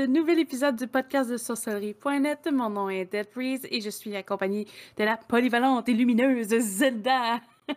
[0.00, 2.48] cet nouvel épisode du podcast de sorcellerie.net.
[2.50, 7.40] Mon nom est Dead Breeze et je suis accompagnée de la polyvalente et lumineuse Zelda.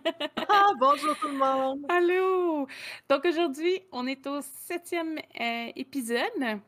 [0.49, 1.79] ah, bonjour tout le monde!
[1.89, 2.65] Allô!
[3.09, 6.61] Donc aujourd'hui, on est au septième euh, épisode.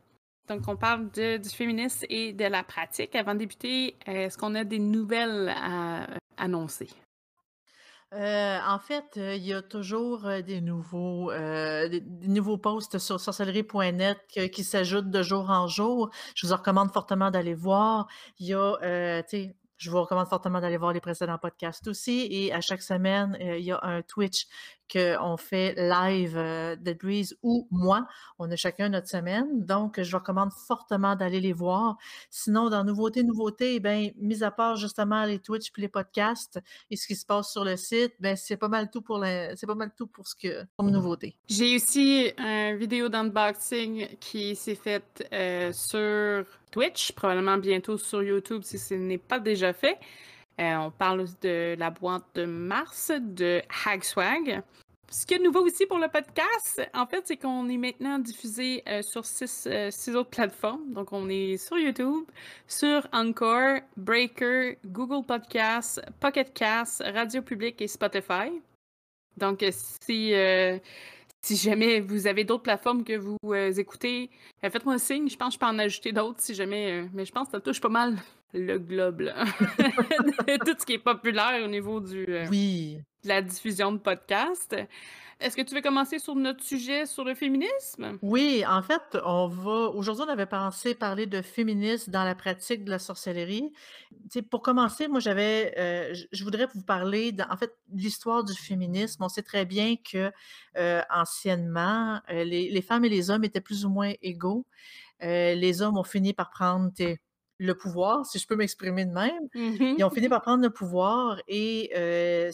[0.50, 3.16] Donc on parle de, du féminisme et de la pratique.
[3.16, 6.90] Avant de débuter, est-ce qu'on a des nouvelles à annoncer?
[8.14, 14.18] Euh, en fait, euh, il y a toujours euh, des nouveaux, posts sur sorcellerie.net
[14.52, 16.12] qui s'ajoutent de jour en jour.
[16.36, 18.08] Je vous recommande fortement d'aller voir.
[18.40, 22.28] Je vous recommande fortement d'aller voir les précédents podcasts aussi.
[22.32, 24.48] Et à chaque semaine, il y a un Twitch
[24.92, 28.08] qu'on fait live euh, Breeze ou moi.
[28.40, 29.66] On a chacun notre semaine.
[29.66, 31.98] Donc, je recommande fortement d'aller les voir.
[32.30, 36.96] Sinon, dans Nouveauté, Nouveauté, ben, mis à part justement les Twitch puis les podcasts et
[36.96, 39.24] ce qui se passe sur le site, ben, c'est pas mal tout pour
[39.56, 41.36] c'est pas mal tout pour ce que, nouveauté.
[41.48, 48.62] J'ai aussi une vidéo d'unboxing qui s'est faite euh, sur Twitch, probablement bientôt sur YouTube
[48.64, 49.98] si ce n'est pas déjà fait.
[50.60, 54.62] Euh, on parle de la boîte de mars de Hagswag.
[55.10, 58.82] Ce qui est nouveau aussi pour le podcast, en fait, c'est qu'on est maintenant diffusé
[58.88, 60.94] euh, sur euh, six, autres plateformes.
[60.94, 62.26] Donc, on est sur YouTube,
[62.68, 68.62] sur Encore, Breaker, Google Podcasts, Pocket Cast, Radio Public et Spotify.
[69.38, 69.64] Donc,
[70.02, 70.34] si,
[71.46, 75.30] si jamais vous avez d'autres plateformes que vous écoutez, faites-moi un signe.
[75.30, 77.08] Je pense que je peux en ajouter d'autres si jamais.
[77.14, 78.16] mais je pense que ça touche pas mal
[78.54, 79.46] le globe, là.
[80.66, 82.98] Tout ce qui est populaire au niveau du, euh, oui.
[83.24, 84.76] de la diffusion de podcasts.
[85.40, 88.18] Est-ce que tu veux commencer sur notre sujet sur le féminisme?
[88.22, 89.90] Oui, en fait, on va.
[89.90, 93.74] Aujourd'hui, on avait pensé parler de féminisme dans la pratique de la sorcellerie.
[94.30, 95.74] sais, pour commencer, moi, j'avais.
[95.78, 99.24] Euh, je voudrais vous parler, en fait, de l'histoire du féminisme.
[99.24, 100.32] On sait très bien que
[100.78, 104.66] euh, anciennement, les, les, femmes et les hommes étaient plus ou moins égaux.
[105.22, 106.92] les hommes ont fini par prendre
[107.58, 109.48] le pouvoir, si je peux m'exprimer de même.
[109.54, 112.52] Mmh Ils ont fini par prendre le pouvoir et euh,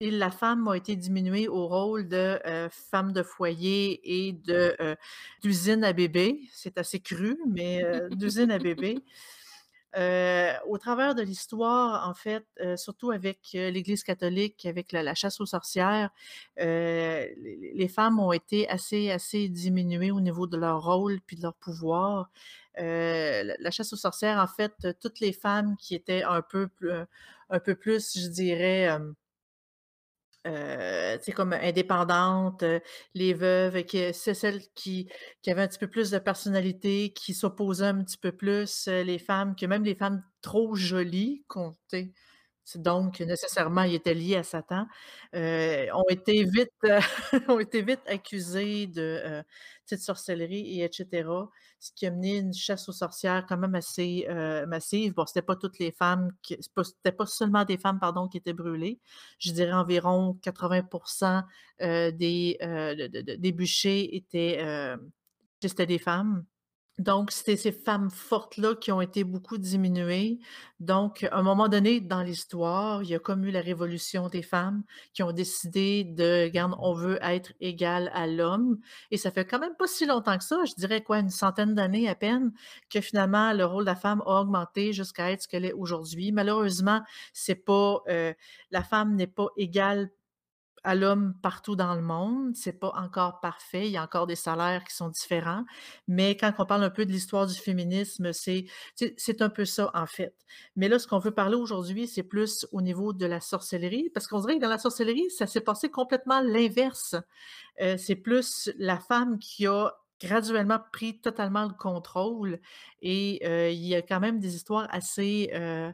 [0.00, 4.74] c'est la femme a été diminuée au rôle de euh, femme de foyer et de
[4.80, 4.94] euh,
[5.42, 6.40] d'usine à bébé.
[6.52, 8.98] C'est assez cru, mais d'usine à bébé.
[10.66, 12.44] au travers de l'histoire, en fait,
[12.76, 16.10] surtout avec l'Église catholique, avec la, chasse aux sorcières,
[16.56, 21.54] les, femmes ont été assez, assez diminuées au niveau de leur rôle puis de leur
[21.54, 22.30] pouvoir.
[22.76, 26.90] la chasse aux sorcières, en fait, toutes les femmes qui étaient un peu plus,
[27.50, 29.12] un peu plus, je dirais, euh,
[31.34, 32.80] comme indépendantes, euh,
[33.14, 35.08] les veuves, que c'est celles qui,
[35.42, 39.02] qui avaient un petit peu plus de personnalité, qui s'opposaient un petit peu plus, euh,
[39.02, 42.12] les femmes, que même les femmes trop jolies, comptées,
[42.76, 44.86] donc nécessairement ils étaient liés à Satan,
[45.34, 46.72] euh, ont été vite
[47.48, 49.42] ont été vite accusés de,
[49.90, 51.28] de sorcellerie et etc.
[51.78, 54.26] Ce qui a mené une chasse aux sorcières quand même assez
[54.68, 55.14] massive.
[55.14, 59.00] Bon, c'était pas toutes les femmes, c'était pas seulement des femmes pardon qui étaient brûlées.
[59.38, 61.44] Je dirais environ 80%
[61.80, 62.58] des
[63.38, 64.58] des bûchers étaient
[65.68, 66.44] c'était des femmes.
[66.98, 70.38] Donc, c'était ces femmes fortes-là qui ont été beaucoup diminuées.
[70.80, 74.42] Donc, à un moment donné dans l'histoire, il y a comme eu la révolution des
[74.42, 74.82] femmes
[75.14, 78.78] qui ont décidé de, regarde, on veut être égal à l'homme.
[79.10, 81.74] Et ça fait quand même pas si longtemps que ça, je dirais quoi, une centaine
[81.74, 82.52] d'années à peine,
[82.90, 86.32] que finalement, le rôle de la femme a augmenté jusqu'à être ce qu'elle est aujourd'hui.
[86.32, 87.00] Malheureusement,
[87.32, 88.34] c'est pas, euh,
[88.70, 90.10] la femme n'est pas égale
[90.84, 92.54] à l'homme partout dans le monde.
[92.54, 93.86] C'est pas encore parfait.
[93.86, 95.64] Il y a encore des salaires qui sont différents.
[96.08, 98.66] Mais quand on parle un peu de l'histoire du féminisme, c'est,
[99.40, 100.34] un peu ça, en fait.
[100.76, 104.26] Mais là, ce qu'on veut parler aujourd'hui, c'est plus au niveau de la sorcellerie, parce
[104.26, 107.16] qu'on dirait que dans la sorcellerie, ça s'est passé complètement l'inverse.
[107.80, 112.60] Euh, c'est plus la femme qui a graduellement pris totalement le contrôle
[113.00, 115.90] et euh, il y a quand même des histoires assez euh,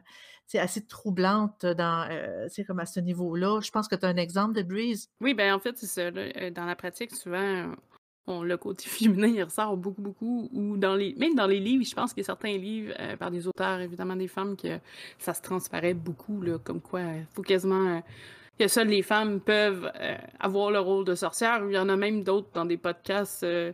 [0.55, 3.59] assez troublante dans, euh, comme à ce niveau-là.
[3.61, 5.09] Je pense que tu as un exemple de Breeze.
[5.21, 6.01] Oui, ben en fait, c'est ça.
[6.01, 7.73] Euh, dans la pratique, souvent,
[8.27, 10.49] on, le côté féminin, il ressort beaucoup, beaucoup.
[10.53, 13.17] Ou dans les, même dans les livres, je pense qu'il y a certains livres euh,
[13.17, 14.79] par des auteurs, évidemment des femmes, que
[15.19, 18.01] ça se transparaît beaucoup, là, comme quoi il faut quasiment
[18.57, 19.91] que seules les femmes peuvent
[20.39, 21.61] avoir le rôle de sorcière.
[21.67, 23.43] Il y en a même d'autres dans des podcasts.
[23.43, 23.71] là,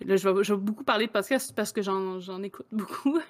[0.00, 3.20] je vais, beaucoup parler de podcasts parce que j'en écoute beaucoup.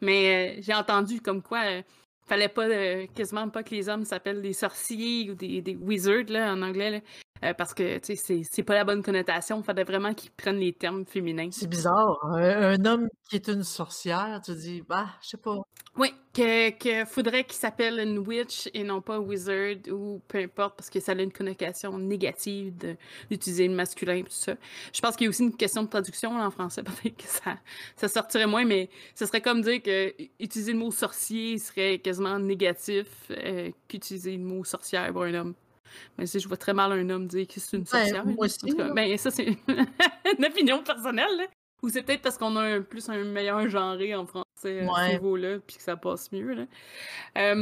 [0.00, 1.82] Mais j'ai entendu comme quoi
[2.26, 6.28] fallait pas euh, quasiment pas que les hommes s'appellent des sorciers ou des, des wizards
[6.28, 7.02] là, en anglais.
[7.44, 9.58] Euh, parce que tu sais, c'est pas la bonne connotation.
[9.58, 11.48] Il faudrait vraiment qu'ils prennent les termes féminins.
[11.50, 12.18] C'est bizarre.
[12.24, 15.56] Un, un homme qui est une sorcière, tu dis, bah, je sais pas.
[15.98, 20.76] Oui, que, que faudrait qu'il s'appelle une witch et non pas wizard ou peu importe
[20.76, 22.72] parce que ça a une connotation négative
[23.28, 24.54] d'utiliser le masculin et tout ça.
[24.94, 27.58] Je pense qu'il y a aussi une question de traduction en français, peut-être que ça,
[27.96, 32.38] ça sortirait moins, mais ce serait comme dire que utiliser le mot sorcier serait quasiment
[32.38, 35.54] négatif euh, qu'utiliser le mot sorcière pour un homme.
[36.18, 38.24] Mais si je vois très mal un homme dire que c'est une sorcière.
[38.24, 38.74] moi aussi.
[38.94, 39.46] ben, ça, c'est
[40.38, 41.48] une opinion personnelle.
[41.82, 45.12] Ou c'est peut-être parce qu'on a un, plus un meilleur genré en français à ce
[45.12, 46.54] niveau-là, puis que ça passe mieux.
[47.34, 47.54] Là.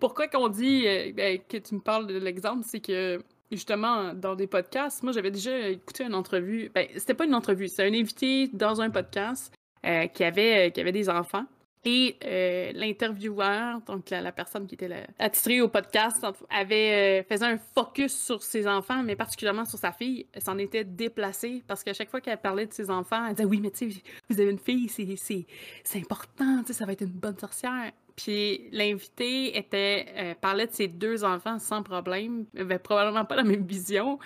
[0.00, 3.22] pourquoi qu'on dit euh, ben, que tu me parles de l'exemple, c'est que
[3.52, 6.70] justement, dans des podcasts, moi j'avais déjà écouté une entrevue.
[6.74, 9.54] Ben, c'était pas une entrevue, c'était un invité dans un podcast
[9.86, 11.46] euh, qui, avait, qui avait des enfants.
[11.84, 17.58] Et euh, l'intervieweur, donc la, personne qui était attitrée au podcast, avait euh, faisait un
[17.74, 20.26] focus sur ses enfants, mais particulièrement sur sa fille.
[20.34, 23.48] Elle s'en était déplacée parce qu'à chaque fois qu'elle parlait de ses enfants, elle disait
[23.48, 27.38] oui, mais tu sais, vous avez une fille, c'est important, ça va être une bonne
[27.38, 27.92] sorcière.
[28.14, 33.44] Puis l'invité euh, parlait de ses deux enfants sans problème, il avait probablement pas la
[33.44, 34.18] même vision.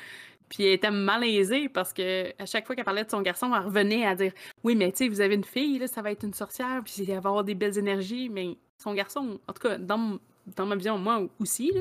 [0.55, 3.65] Puis elle était malaisée parce que à chaque fois qu'elle parlait de son garçon, elle
[3.65, 6.23] revenait à dire Oui, mais tu sais, vous avez une fille, là, ça va être
[6.23, 8.29] une sorcière, puis elle va avoir des belles énergies.
[8.29, 10.21] Mais son garçon, en tout cas, dans,
[10.55, 11.73] dans ma vision, moi aussi,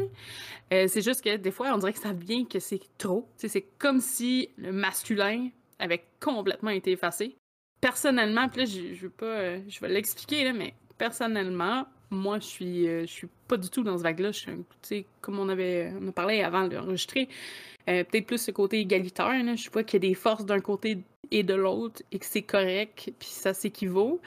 [0.73, 3.29] euh, c'est juste que des fois, on dirait que ça vient que c'est trop.
[3.37, 7.35] c'est comme si le masculin avait complètement été effacé.
[7.79, 9.25] Personnellement, puis là, je, je veux pas.
[9.25, 13.83] Euh, je vais l'expliquer, mais personnellement, moi, je suis, euh, je suis pas du tout
[13.83, 14.31] dans ce vague-là.
[15.21, 17.27] Comme on avait on a parlé avant d'enregistrer,
[17.89, 19.31] euh, peut-être plus ce côté égalitaire.
[19.55, 20.99] Je vois qu'il y a des forces d'un côté
[21.31, 24.21] et de l'autre et que c'est correct, puis ça s'équivaut.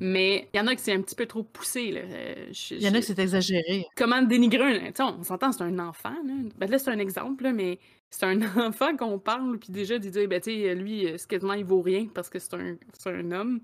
[0.00, 1.90] Mais il y en a qui c'est un petit peu trop poussé.
[1.90, 2.00] Là.
[2.00, 3.86] Euh, il y en a qui c'est exagéré.
[3.96, 5.04] Comment dénigrer un...
[5.18, 6.14] On s'entend, c'est un enfant.
[6.24, 7.78] Là, ben, là c'est un exemple, mais
[8.10, 11.54] c'est un enfant qu'on parle, puis déjà, de dire, ben, tu sais, lui, euh, quasiment,
[11.54, 13.60] il vaut rien parce que c'est un, un homme.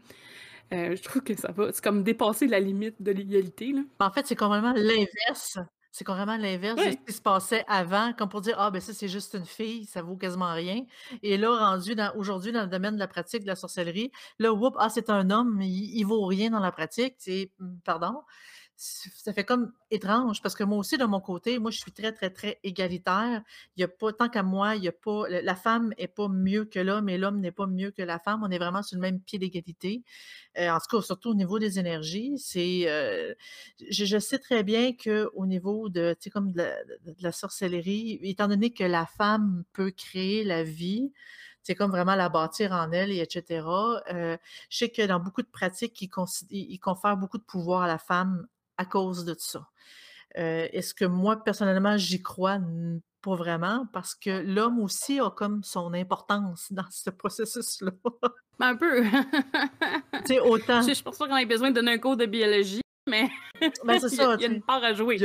[0.71, 1.73] Je trouve que ça va.
[1.73, 3.75] C'est comme dépasser la limite de l'égalité.
[3.99, 5.59] En fait, c'est complètement l'inverse
[5.99, 8.93] c'est carrément l'inverse de ce qui se passait avant, comme pour dire Ah, ben ça,
[8.93, 10.85] c'est juste une fille, ça vaut quasiment rien.
[11.25, 14.77] Et là, rendu aujourd'hui dans le domaine de la pratique de la sorcellerie, là, whoop,
[14.79, 17.17] ah, c'est un homme, il, il vaut rien dans la pratique.
[17.85, 18.23] Pardon
[18.81, 22.13] ça fait comme étrange parce que moi aussi, de mon côté, moi, je suis très,
[22.13, 23.43] très, très égalitaire.
[23.77, 26.29] Il y a pas, tant qu'à moi, il y a pas, la femme n'est pas
[26.29, 28.45] mieux que l'homme et l'homme n'est pas mieux que la femme.
[28.45, 30.05] On est vraiment sur le même pied d'égalité.
[30.59, 32.39] Euh, en tout cas, surtout au niveau des énergies.
[32.39, 33.35] C'est, euh,
[33.91, 36.65] je, sais très bien qu'au niveau de, tu sais, comme de
[37.21, 41.13] la, sorcellerie, étant donné que la femme peut créer la vie,
[41.65, 43.67] c'est comme vraiment la bâtir en elle, et etc.
[44.13, 44.37] Euh,
[44.71, 46.11] je sais que dans beaucoup de pratiques, ils,
[46.51, 48.47] ils confèrent beaucoup de pouvoir à la femme
[48.79, 49.69] à cause de ça.
[50.37, 52.59] Euh, est-ce que moi, personnellement, j'y crois?
[53.21, 57.91] Pas vraiment, parce que l'homme aussi a comme son importance dans ce processus-là.
[58.59, 59.05] Ben, un peu.
[60.25, 60.83] c'est autant.
[60.83, 63.29] Je, pense pas qu'on ait besoin de donner un cours de biologie, mais
[63.85, 65.19] ben, c'est ça, il y a une part à jouer.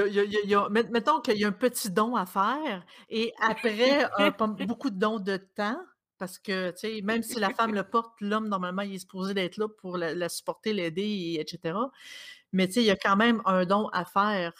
[0.91, 4.07] mettons qu'il y a un petit don à faire, et après
[4.65, 5.79] beaucoup de dons de temps,
[6.17, 9.33] parce que, tu sais, même si la femme le porte, l'homme, normalement, il est supposé
[9.33, 11.75] d'être là pour la, la supporter, l'aider, etc.
[12.53, 14.53] Mais tu il y a quand même un don à faire.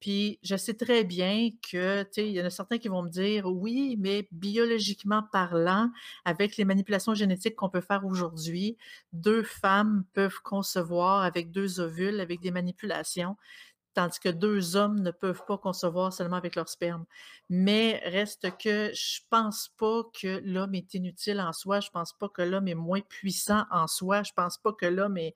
[0.00, 3.02] Puis je sais très bien que, tu sais, il y en a certains qui vont
[3.02, 5.90] me dire, oui, mais biologiquement parlant,
[6.24, 8.76] avec les manipulations génétiques qu'on peut faire aujourd'hui,
[9.12, 13.36] deux femmes peuvent concevoir avec deux ovules, avec des manipulations
[13.94, 17.04] tandis que deux hommes ne peuvent pas concevoir seulement avec leur sperme.
[17.48, 22.28] Mais reste que je pense pas que l'homme est inutile en soi, je pense pas
[22.28, 25.34] que l'homme est moins puissant en soi, je pense pas que l'homme est,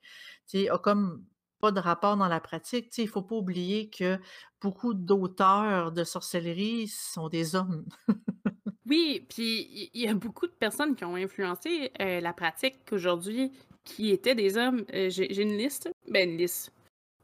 [0.69, 1.23] a comme
[1.59, 2.97] pas de rapport dans la pratique.
[2.97, 4.17] il ne faut pas oublier que
[4.61, 7.85] beaucoup d'auteurs de sorcellerie sont des hommes.
[8.85, 13.51] oui, puis il y a beaucoup de personnes qui ont influencé euh, la pratique aujourd'hui
[13.83, 14.85] qui étaient des hommes.
[14.93, 16.71] Euh, j'ai une liste, ben une liste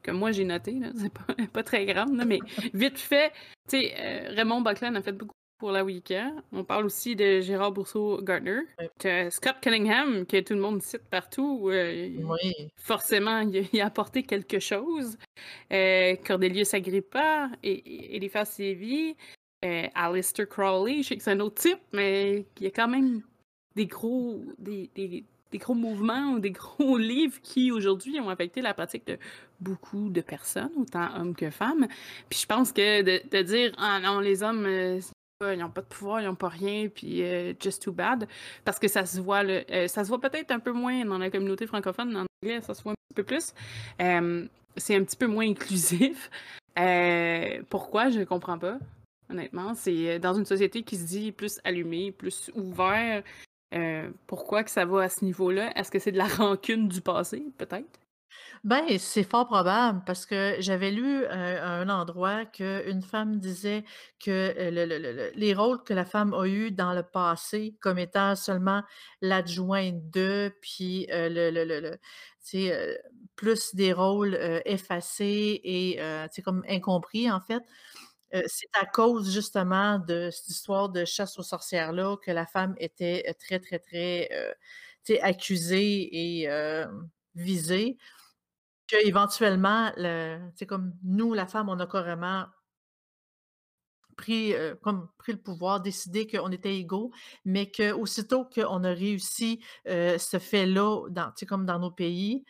[0.03, 2.39] que moi j'ai notée, c'est pas, pas, très grande, mais
[2.73, 3.31] vite fait,
[3.73, 6.35] euh, Raymond Buckland a fait beaucoup pour la week-end.
[6.51, 8.61] On parle aussi de Gérard Bourseau-Gardner.
[9.29, 11.69] Scott Cunningham, que tout le monde cite partout.
[11.69, 12.09] Euh,
[12.75, 15.17] forcément, il a, apporté quelque chose.
[15.71, 19.15] Euh, Cordelius Agrippa, et, Eliphas Sévy,
[19.63, 22.87] euh, Alistair Crowley, je sais que c'est un autre type, mais il y a quand
[22.87, 23.21] même
[23.75, 29.07] des gros, des, gros mouvements ou des gros livres qui, aujourd'hui, ont affecté la pratique
[29.07, 29.17] de
[29.61, 31.87] beaucoup de personnes, autant hommes que femmes.
[32.29, 34.67] Puis je pense que de, dire, ah non, les hommes,
[35.53, 38.27] ils n'ont pas de pouvoir, ils n'ont pas rien, puis euh, just too bad.
[38.63, 41.29] Parce que ça se voit, euh, ça se voit peut-être un peu moins dans la
[41.29, 43.53] communauté francophone, en anglais, ça se voit un petit peu plus.
[44.77, 46.29] c'est un petit peu moins inclusif.
[46.77, 48.09] Euh, pourquoi?
[48.09, 48.77] Je ne comprends pas.
[49.29, 49.73] honnêtement.
[49.75, 53.23] C'est, dans une société qui se dit plus allumée, plus ouvert,
[53.73, 55.71] heu, pourquoi que ça va à ce niveau-là?
[55.77, 57.99] Est-ce que c'est de la rancune du passé, peut-être?
[58.63, 63.83] Ben, c'est fort probable parce que j'avais lu, à un endroit qu'une femme disait
[64.19, 64.53] que,
[65.35, 68.81] les rôles que la femme a eus dans le passé comme étant seulement
[69.21, 71.99] l'adjointe de, puis, le le le
[73.35, 75.99] plus des rôles, effacés et
[76.43, 77.63] comme incompris, en fait.
[78.47, 83.33] C'est à cause justement de cette histoire de chasse aux sorcières-là que la femme était,
[83.39, 84.29] très, très, très,
[85.21, 86.09] accusée
[86.43, 86.49] et
[87.35, 87.97] visée.
[88.89, 92.45] Qu'éventuellement, le tu sais, comme nous, la femme, on a carrément
[94.17, 97.11] pris, heu, comme pris le pouvoir, décidé qu'on était égaux,
[97.43, 101.01] mais qu'aussitôt qu'on a réussi, heu, ce fait-là
[101.47, 102.43] comme dans nos pays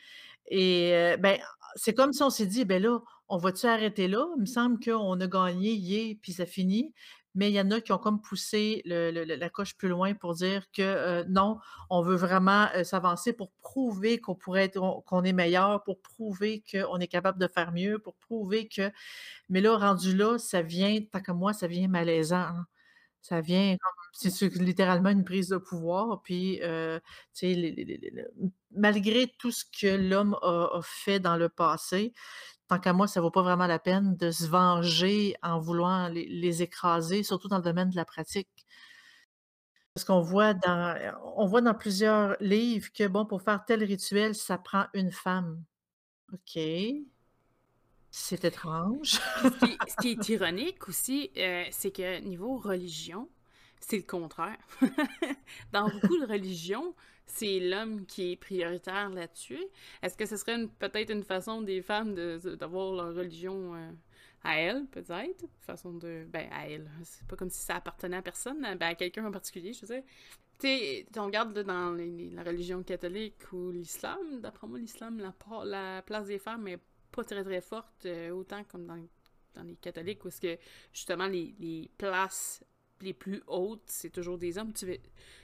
[0.52, 1.40] et heu, ben,
[1.76, 3.00] c'est comme si on s'est dit: «Beh, là,
[3.30, 4.26] on va-tu arrêter là?
[4.38, 6.94] Il me semble qu'on a gagné, yé, puis ça finit».
[7.36, 10.64] Mais il y en a qui ont comme poussé la coche plus loin pour dire
[10.74, 15.84] que, heu, non, on veut vraiment, heu, s'avancer pour prouver qu'on pourrait qu'on est meilleur,
[15.84, 18.92] pour prouver qu'on est capable de faire mieux, pour prouver que
[19.50, 22.68] mais là, rendu là, ça vient tant qu'à moi, ça vient malaisant, hein.
[23.22, 23.78] Ça vient
[24.14, 26.68] c'est littéralement une prise de pouvoir, puis, tu
[27.34, 27.76] sais,
[28.72, 32.14] malgré tout ce que l'homme a fait dans le passé,
[32.68, 36.28] tant qu'à moi, ça vaut pas vraiment la peine de se venger en voulant les
[36.28, 38.66] les écraser, surtout dans le domaine de la pratique.
[39.94, 44.36] Parce qu'on voit dans on voit dans plusieurs livres que, bon, pour faire tel rituel,
[44.36, 45.64] ça prend une femme.
[46.34, 46.60] OK.
[48.12, 49.20] C'est étrange.
[49.44, 53.30] Ce qui ce qui est ironique aussi, heu, c'est que niveau religion,
[53.88, 54.58] c'est le contraire.
[55.72, 56.96] Dans beaucoup de religions,
[57.28, 59.64] c'est l'homme qui est prioritaire là-dessus.
[60.02, 63.90] Est-ce que ce serait peut-être une façon des femmes de de d'avoir leur religion, heu,
[64.44, 65.46] à elles, peut-être?
[65.62, 68.96] Façon de ben, à elles, c'est pas comme si ça appartenait à personne, ben, à
[68.96, 70.04] quelqu'un en particulier, je dire.
[70.60, 75.22] Tu sais, on regarde là, dans la religion catholique ou l'islam, d'après moi, l'islam,
[75.66, 76.80] la place des femmes est
[77.12, 79.00] pas très, très forte, heu, autant comme dans
[79.54, 80.58] dans les catholiques où est-ce que
[80.92, 82.62] justement les places
[83.02, 84.74] les plus hautes, c'est toujours des hommes.
[84.74, 85.00] Tu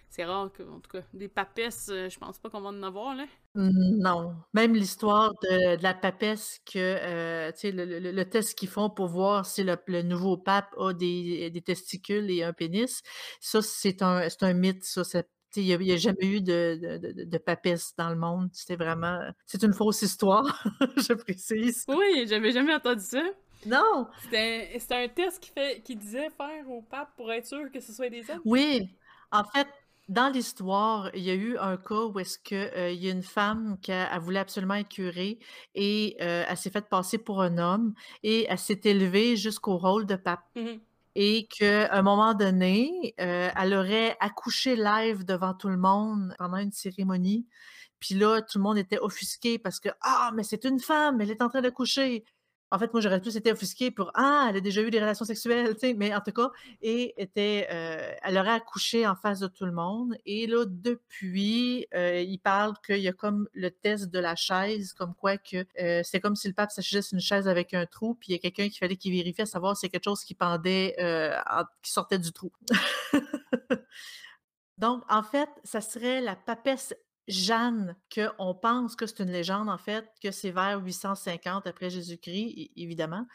[0.10, 2.84] c'est rare que en tout cas, des papesses, heu, je pense pas qu'on va en
[2.84, 3.26] avoir là.
[3.54, 8.90] Non, même l'histoire de de la papesse que, sais, le le le test qu'ils font
[8.90, 13.02] pour voir si le le nouveau pape a des des testicules et un pénis,
[13.42, 15.04] ça, c'est un un mythe, ça,
[15.58, 18.50] il y a jamais eu de de de de de papesse dans le monde.
[18.54, 20.64] C'était vraiment c'est une fausse histoire,
[20.98, 21.86] je précise.
[21.88, 23.22] Oui, j'avais jamais entendu ça.
[23.66, 24.10] Non!
[24.18, 27.94] C'était un test qui fait qui disait faire au pape pour être sûr que ce
[27.94, 28.44] soit des hommes?
[28.46, 28.98] Oui,
[29.32, 29.68] en fait,
[30.08, 32.56] dans l'histoire, il y a eu un cas où est-ce que,
[32.90, 35.40] heu, il y a une femme qui a elle voulait absolument être curée
[35.76, 40.06] et heu, elle s'est faite passer pour un homme et elle s'est élevée jusqu'au rôle
[40.06, 40.82] de pape Mmh mh.
[41.16, 46.58] et qu'à un moment donné, heu, elle aurait accouché live devant tout le monde pendant
[46.58, 47.48] une cérémonie.
[48.00, 51.32] Puis là, tout le monde était offusqué parce que: «Ah, mais c'est une femme, elle
[51.32, 52.26] est en train d'accoucher».
[52.72, 55.26] En fait, moi, j'aurais plus été offusquée pour: «Ah, elle a déjà eu des relations
[55.26, 55.94] sexuelles», tu sais?
[55.94, 56.50] Mais en tout cas
[56.82, 61.86] et était, heu, elle aurait accouché en face de tout le monde et là, depuis,
[61.94, 65.66] heu, ils parlent qu'il y a comme le test de la chaise, comme quoi que,
[65.82, 68.32] heu, c'est comme si le pape s'asseyait sur une chaise avec un trou, puis il
[68.34, 70.96] y a quelqu'un qu'il fallait qu'il vérifie à savoir y a quelque chose qui pendait,
[71.84, 72.52] qui sortait du trou.
[74.78, 76.94] Donc en fait, ça serait la papesse
[77.28, 82.72] Jeanne, qu'on pense que c'est une légende en fait, que c'est vers 850 après Jésus-Christ,
[82.76, 83.26] évidemment,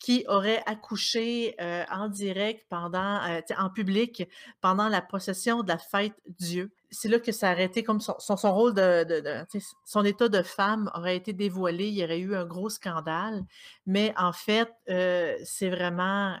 [0.00, 4.28] qui aurait accouché, heu, en direct pendant, sais, en public,
[4.60, 6.70] pendant la procession de la fête Dieu.
[6.90, 9.44] C'est là que ça aurait été comme son rôle de
[9.84, 13.44] son état de femme aurait été dévoilé, il y aurait eu un gros scandale.
[13.86, 16.36] Mais en fait, heu, c'est vraiment,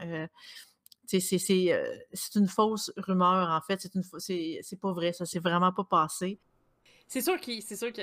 [1.06, 3.86] c'est une fausse rumeur en fait,
[4.20, 6.38] c'est pas vrai, ça s'est vraiment pas passé.
[7.10, 8.02] C'est sûr qu'il c'est sûr que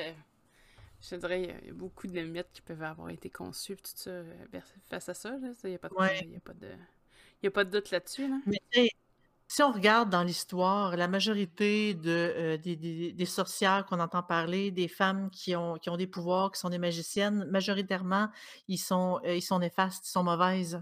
[1.02, 3.98] je dirais, il y a beaucoup de mythes qui peuvent avoir été conçus puis tout
[4.00, 6.26] ça, vers face à ça, là, il y a Ouais.
[6.38, 6.70] a pas de
[7.42, 8.40] il y a pas de doute là-dessus, là.
[8.46, 8.60] Mais
[9.48, 14.24] si on regarde dans l'histoire, la majorité de, heu, des des des sorcières qu'on entend
[14.24, 18.30] parler, des femmes qui ont qui ont des pouvoirs, qui sont des magiciennes, majoritairement,
[18.68, 20.82] ils sont, heu, ils sont néfastes, ils sont mauvaises.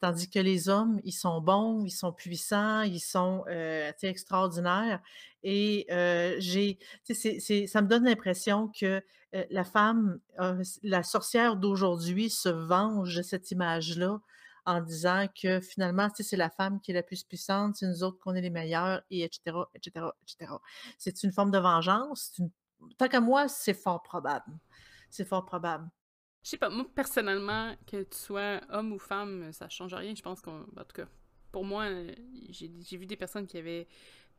[0.00, 5.00] Tandis que les hommes, ils sont bons, ils sont puissants, ils sont, sais, extraordinaires
[5.42, 6.78] et heu, j'ai
[7.66, 9.02] ça me donne l'impression que,
[9.34, 10.20] heu, la femme,
[10.82, 14.20] la sorcière d'aujourd'hui se venge de cette image-là
[14.66, 18.18] en disant que finalement, c'est la femme qui est la plus puissante, c'est nous autres
[18.18, 20.60] qu'on est les meilleurs et et cetera, et cetera, et cetera.
[20.98, 22.40] C'est une forme de vengeance?
[22.98, 24.58] Tant qu'à moi, c'est fort probable.
[25.10, 25.90] C'est fort probable.
[26.42, 30.14] Je sais pas, moi, personnellement, que tu sois homme ou femme, ça change rien.
[30.14, 31.06] Je pense qu'on en tout cas,
[31.52, 31.86] pour moi,
[32.50, 33.86] j'ai vu des personnes qui avaient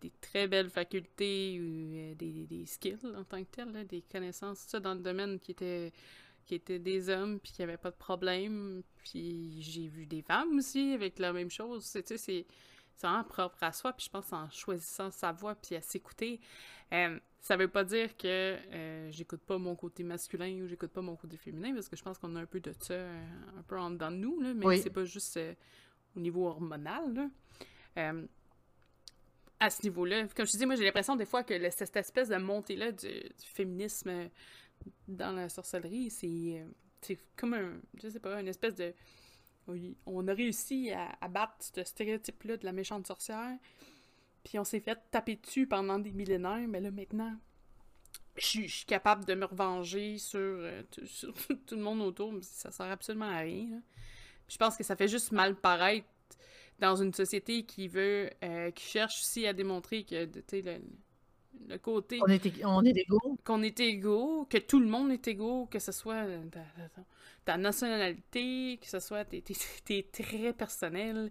[0.01, 4.79] des très belles facultés ou des, des, skills en tant que tel, des connaissances, ça,
[4.79, 5.93] dans le domaine qui était
[6.45, 8.83] qui étaient des hommes, puis qui n'avaient pas de problème.
[9.03, 11.83] Puis j'ai vu des femmes aussi avec la même chose.
[11.85, 12.45] Sais, c'est
[13.01, 13.93] vraiment propre à soi.
[13.93, 16.39] Puis je pense en choisissant sa voix, puis à s'écouter,
[16.93, 21.01] euh, ça veut pas dire que euh, j'écoute pas mon côté masculin ou j'écoute pas
[21.01, 23.23] mon côté féminin, parce que je pense qu'on a un peu de ça euh,
[23.57, 25.39] un peu en dedans de nous, là, mais c'est pas juste
[26.15, 27.29] au niveau hormonal.
[27.95, 28.13] Là.
[29.59, 32.29] à ce niveau-là, comme je te dis, moi j'ai l'impression des fois que cette espèce
[32.29, 34.29] de montée-là du, du féminisme
[35.07, 36.63] dans la sorcellerie, c'est
[37.01, 38.93] c'est comme un, je sais pas, une espèce de...
[39.67, 43.57] Oui, on a réussi à, à battre ce stéréotype-là de la méchante sorcière,
[44.43, 47.35] puis on s'est fait taper dessus pendant des millénaires, mais là, maintenant,
[48.35, 50.83] je suis capable de me revenger sur, euh,
[51.67, 53.81] tout le monde autour, mais ça sert absolument à rien.
[54.47, 56.07] Je pense que ça fait juste mal paraître
[56.79, 60.81] dans une société qui veut, euh, qui cherche aussi à démontrer que, tu sais, le,
[61.67, 62.19] le côté.
[62.21, 63.37] On est, on est égaux.
[63.43, 66.25] Qu'on est égaux, que tout le monde est égaux, que ce soit
[67.45, 71.29] ta, nationalité, que ce soit tes, tes, traits personnels,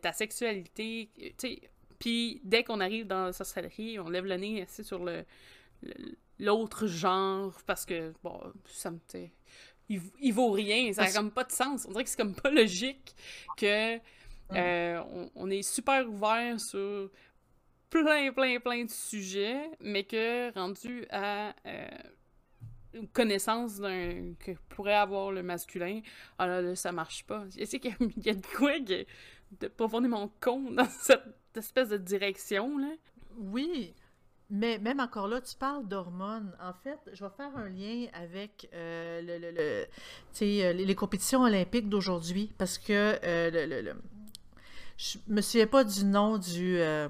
[0.00, 1.10] ta sexualité.
[1.16, 1.60] Tu sais,
[1.98, 5.24] puis dès qu'on arrive dans la sorcellerie, on lève le nez assez sur le
[6.40, 8.98] l'autre genre parce que bon ça me
[9.88, 12.34] il, il, vaut rien ça n'a comme pas de sens on dirait que c'est comme
[12.34, 13.14] pas logique
[13.56, 14.00] que
[14.52, 17.10] euh, on, on, est super ouvert sur
[18.02, 21.88] plein, plein, plein de sujets, mais que rendu à euh,
[22.92, 26.00] une connaissance d'un que pourrait avoir le masculin,
[26.38, 27.44] ah là, ça marche pas.
[27.56, 28.78] Je sais qu'il y, a de quoi
[29.60, 31.22] de profondément con dans cette
[31.56, 32.92] espèce de direction, là.
[33.36, 33.94] Oui,
[34.50, 36.56] mais même encore là, tu parles d'hormones.
[36.60, 39.86] En fait, je vais faire un lien avec euh, le, le, le
[40.42, 43.94] euh, les, compétitions olympiques d'aujourd'hui parce que le, le,
[44.96, 47.08] je me souviens pas du nom du euh,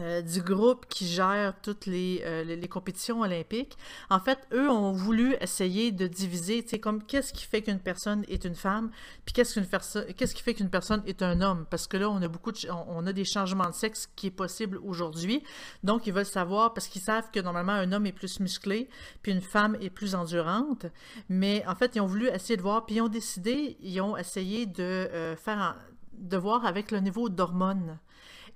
[0.00, 3.76] du groupe qui gère toutes euh, les, les, compétitions olympiques.
[4.10, 7.80] En fait, eux ont voulu essayer de diviser, tu sais, comme qu'est-ce qui fait qu'une
[7.80, 8.90] personne est une femme,
[9.24, 9.66] puis qu'est-ce qu'une
[10.14, 12.58] qu'est-ce qui fait qu'une personne est un homme, parce que là, on a beaucoup de,
[12.70, 15.42] on, a des changements de sexe qui est possible aujourd'hui.
[15.82, 18.88] Donc, ils veulent savoir, parce qu'ils savent que normalement, un homme est plus musclé,
[19.22, 20.86] puis une femme est plus endurante.
[21.28, 24.16] Mais en fait, ils ont voulu essayer de voir, puis ils ont décidé, ils ont
[24.16, 25.76] essayé de euh, faire,
[26.12, 27.98] de voir avec le niveau d'hormones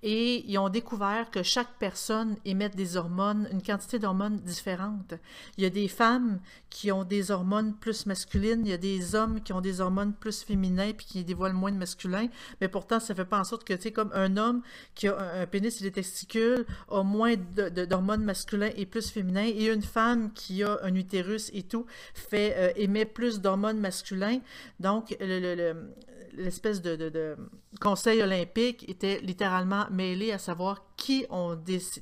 [0.02, 5.14] et ils ont découvert que chaque personne émet des hormones, une quantité d'hormones différentes.
[5.56, 9.14] Il y a des femmes qui ont des hormones plus masculines, il y a des
[9.14, 12.28] hommes qui ont des hormones plus féminins puis qui dévoilent moins de masculin,
[12.60, 14.62] mais pourtant ça fait pas en sorte que tu sais comme un homme
[14.94, 19.66] qui a un, pénis et des testicules a moins d'hormones masculins et plus féminins et
[19.66, 24.40] une femme qui a un utérus et tout fait euh, émet plus d'hormones masculins.
[24.80, 25.92] Donc le, le
[26.34, 27.36] l'espèce de,
[27.80, 31.58] conseil olympique était littéralement mêlé à savoir qui on,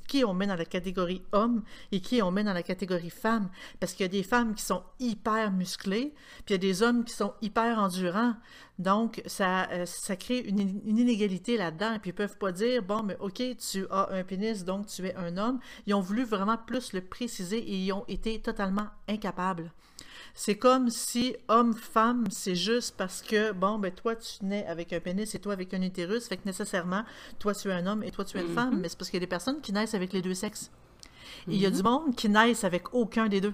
[0.07, 3.49] qui met dans la catégorie homme et qui on met dans la catégorie femme.
[3.79, 6.13] Parce qu'il y a des femmes qui sont hyper musclées,
[6.45, 8.35] puis il y a des hommes qui sont hyper endurants.
[8.79, 11.97] Donc, ça, euh, ça crée une, une inégalité là-dedans.
[12.01, 15.15] Puis ils peuvent pas dire, bon, mais OK, tu as un pénis, donc tu es
[15.15, 15.59] un homme.
[15.85, 19.71] Ils ont voulu vraiment plus le préciser et ils ont été totalement incapables.
[20.33, 24.99] C'est comme si homme-femme, c'est juste parce que, bon, ben toi, tu nais avec un
[24.99, 27.03] pénis et toi avec un utérus, fait que nécessairement,
[27.39, 28.75] toi, tu es un homme et toi, tu es une femme.
[28.75, 28.79] Mm-hmm.
[28.79, 30.71] Mais c'est parce qu'il y a des personnes qui naissent avec les deux sexes.
[31.47, 33.53] Il y a du monde qui naissent avec aucun des deux.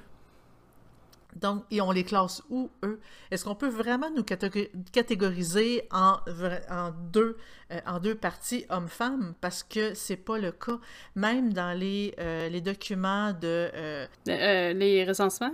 [1.36, 3.00] Donc, et on les classe où, eux?
[3.30, 6.18] Est-ce qu'on peut vraiment nous catégoriser en,
[6.70, 7.38] en, deux,
[7.72, 9.36] euh, en deux parties hommes-femmes?
[9.40, 10.80] Parce que c'est pas le cas.
[11.16, 13.70] Même dans les, euh, les documents de...
[13.74, 15.54] Euh, les recensements?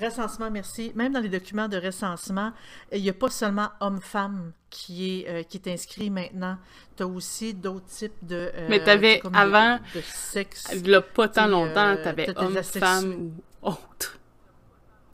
[0.00, 0.92] Recensement, merci.
[0.94, 2.52] Même dans les documents de recensement,
[2.92, 6.58] il n'y a pas seulement homme-femme qui est, euh, qui est inscrit maintenant.
[6.96, 8.50] Tu as aussi d'autres types de.
[8.54, 9.78] Euh, Mais tu avais avant.
[9.94, 10.68] De, sexe.
[10.74, 13.32] Il n'y a pas tant longtemps, euh, tu avais homme-femme ou
[13.62, 14.18] autre.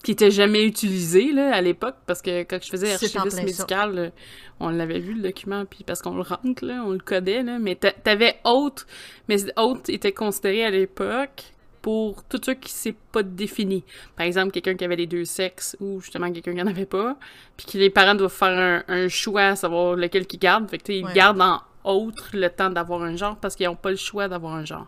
[0.03, 4.11] Qui n'était jamais utilisé là, à l'époque, parce que quand je faisais archiviste médical,
[4.59, 7.57] on l'avait vu le document, puis parce qu'on le rentre, là, on le codait, là,
[7.57, 8.85] mais tu avais autre,
[9.29, 11.52] mais autre était considéré à l'époque
[11.83, 13.83] pour tous ceux qui s'est pas défini.
[14.15, 17.17] Par exemple, quelqu'un qui avait les deux sexes ou justement quelqu'un qui en avait pas,
[17.57, 20.69] puis que les parents doivent faire un, choix à savoir lequel qu'ils gardent.
[20.69, 23.91] Fait que ils gardent en autre le temps d'avoir un genre parce qu'ils n'ont pas
[23.91, 24.87] le choix d'avoir un genre.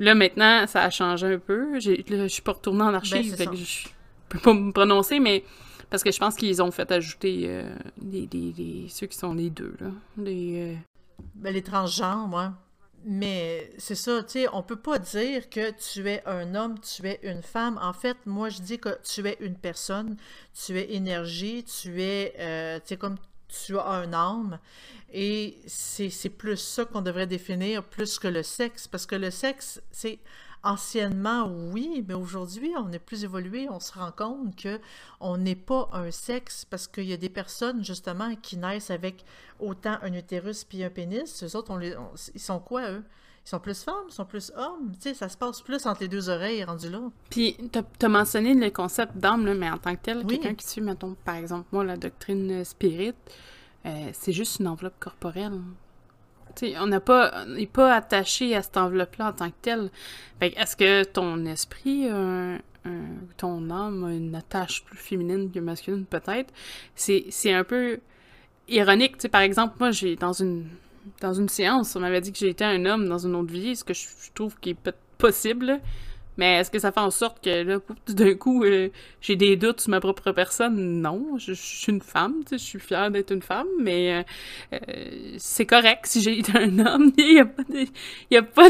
[0.00, 1.78] Là, maintenant, ça a changé un peu.
[1.78, 3.88] je suis pas retournée en archive, ben, je
[4.28, 5.44] peux pas me prononcer, mais
[5.88, 9.88] parce que je pense qu'ils ont fait ajouter euh, ceux qui sont les deux, là.
[10.16, 10.74] Les, euh,
[11.36, 12.54] ben, les transgenres, moi.
[13.04, 17.06] Mais c'est ça, tu sais, on peut pas dire que tu es un homme, tu
[17.06, 17.78] es une femme.
[17.80, 20.16] En fait, moi, je dis que tu es une personne,
[20.52, 23.16] tu es énergie, tu es, euh, tu sais, comme
[23.48, 24.58] tu as un âme.
[25.12, 29.80] Et c'est plus ça qu'on devrait définir plus que le sexe, parce que le sexe,
[29.90, 30.18] c'est
[30.62, 34.80] anciennement, oui, mais aujourd'hui, on est plus évolué, on se rend compte que
[35.20, 39.24] on n'est pas un sexe, parce qu'il y a des personnes, justement, qui naissent avec
[39.60, 41.42] autant un utérus puis un pénis.
[41.42, 41.94] Eux autres, on les,
[42.34, 43.04] ils sont quoi, eux?
[43.46, 44.92] Ils sont plus femmes, ils sont plus hommes?
[44.94, 47.00] Tu sais, ça se passe plus entre les deux oreilles rendu là.
[47.30, 50.82] Puis, tu as, mentionné le concept d'âme, mais en tant que tel, quelqu'un qui suit,
[50.82, 53.14] mettons, par exemple, moi, la doctrine spirit,
[53.86, 55.60] euh, c'est juste une enveloppe corporelle.
[56.80, 59.90] On n'a pas, n'est pas attaché à cette enveloppe-là en tant que tel.
[60.40, 62.08] est-ce que ton esprit,
[63.36, 66.52] ton âme a une attache plus féminine que masculine, peut-être?
[66.94, 68.00] C'est, un peu
[68.68, 69.26] ironique.
[69.28, 70.68] par exemple, moi, j'ai dans une
[71.20, 73.84] dans une séance, on m'avait dit que j'étais un homme dans une autre vie, ce
[73.84, 75.80] que je, trouve qui est peut possible.
[76.38, 79.80] Mais est-ce que ça fait en sorte que là, d'un coup, euh, j'ai des doutes
[79.80, 81.02] sur ma propre personne?
[81.02, 84.22] Non, je, suis une femme, je suis fière d'être une femme, mais euh,
[84.74, 87.12] euh, c'est correct si j'ai été un homme.
[87.18, 87.86] Il n'y a, pas de,
[88.30, 88.68] y a, pas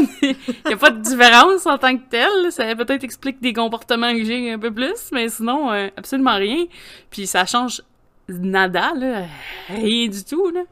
[0.65, 2.51] a pas de différence en tant que tel.
[2.51, 6.65] Ça peut-être explique des comportements que j'ai un peu plus, mais sinon, absolument rien.
[7.11, 7.83] Puis ça change
[8.27, 9.25] nada, là,
[9.69, 10.63] rien du tout, là.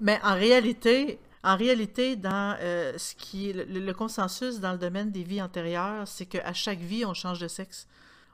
[0.00, 5.22] Mais en réalité, en réalité, dans euh, ce qui le, consensus dans le domaine des
[5.22, 7.86] vies antérieures, c'est qu'à chaque vie, on change de sexe.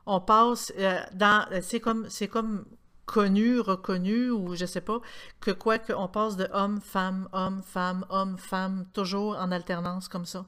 [0.06, 2.64] On passe euh, dans, c'est comme, c'est comme
[3.06, 5.00] connu, reconnu ou je sais pas,
[5.40, 10.26] que quoi qu'on passe de homme, femme, homme, femme, homme, femme, toujours en alternance comme
[10.26, 10.44] ça.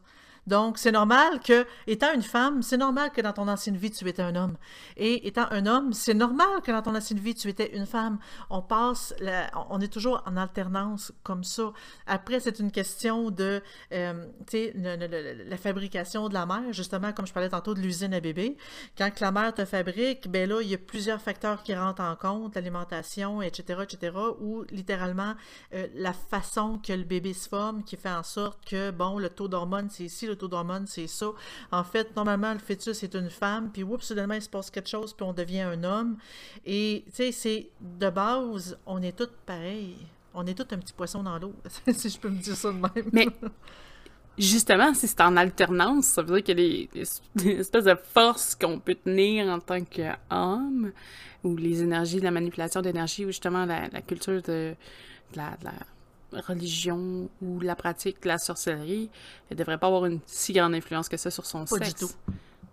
[0.48, 4.08] Donc, c'est normal que, étant une femme, c'est normal que dans ton ancienne vie, tu
[4.08, 4.56] étais un homme.
[4.96, 8.18] Et étant un homme, c'est normal que dans ton ancienne vie, tu étais une femme.
[8.48, 9.14] On passe,
[9.68, 11.72] on est toujours en alternance comme ça.
[12.06, 17.26] Après, c'est une question de, euh, tu sais, la fabrication de la mère, justement, comme
[17.26, 18.56] je parlais tantôt de l'usine à bébé.
[18.96, 22.16] Quand la mère te fabrique, ben là, il y a plusieurs facteurs qui rentrent en
[22.16, 25.34] compte, l'alimentation, etc., etc., ou littéralement
[25.74, 29.28] euh, la façon que le bébé se forme qui fait en sorte que, bon, le
[29.28, 31.30] taux d'hormones, c'est ici, le taux d'hormones, c'est ça.
[31.70, 34.88] En fait, normalement, le fœtus est une femme, puis oups, soudainement, il se passe quelque
[34.88, 36.16] chose, puis on devient un homme.
[36.64, 39.96] Et, tu sais, c'est de base, on est tous pareils.
[40.34, 41.54] On est tous un petit poisson dans l'eau,
[41.92, 43.10] si je peux me dire ça de même.
[43.12, 43.26] Mais
[44.38, 48.54] justement, si c'est en alternance, ça veut dire qu'il y a des, espèces de forces
[48.54, 50.92] qu'on peut tenir en tant qu'homme,
[51.44, 54.74] ou les énergies, la manipulation d'énergie, ou justement la, culture de,
[55.34, 55.72] la, de la
[56.32, 59.10] religion ou la pratique de la sorcellerie,
[59.50, 61.94] elle devrait pas avoir une si grande influence que ça sur son pas sexe.
[61.94, 62.12] du tout.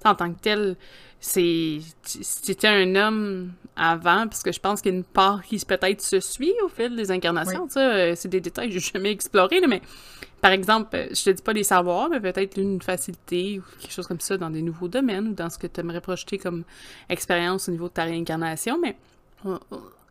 [0.04, 0.76] En tant que tel,
[1.20, 5.58] c'est c'était un homme avant, parce que je pense qu'il y a une part qui
[5.66, 7.68] peut-être se suit au fil des incarnations.
[7.78, 9.82] Euh, c'est des détails que je n'ai jamais explorés, mais
[10.42, 14.06] par exemple, je te dis pas les savoirs, mais peut-être une facilité ou quelque chose
[14.06, 16.64] comme ça dans des nouveaux domaines ou dans ce que tu aimerais projeter comme
[17.10, 18.96] expérience au niveau de ta réincarnation, mais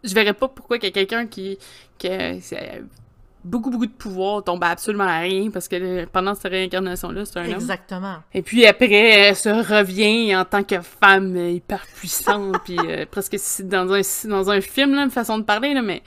[0.02, 1.58] je verrais pas pourquoi il y a quelqu'un qui,
[1.98, 2.08] qui
[3.44, 7.44] beaucoup, beaucoup de pouvoir tombe absolument à rien parce que pendant cette réincarnation-là, c'est un
[7.44, 7.56] Exactement.
[7.56, 7.62] homme.
[7.62, 8.16] Exactement.
[8.32, 13.36] Et puis après, elle se revient en tant que femme hyper puissante, puis euh, presque
[13.64, 16.02] dans un, dans un film, là, une façon de parler, là, mais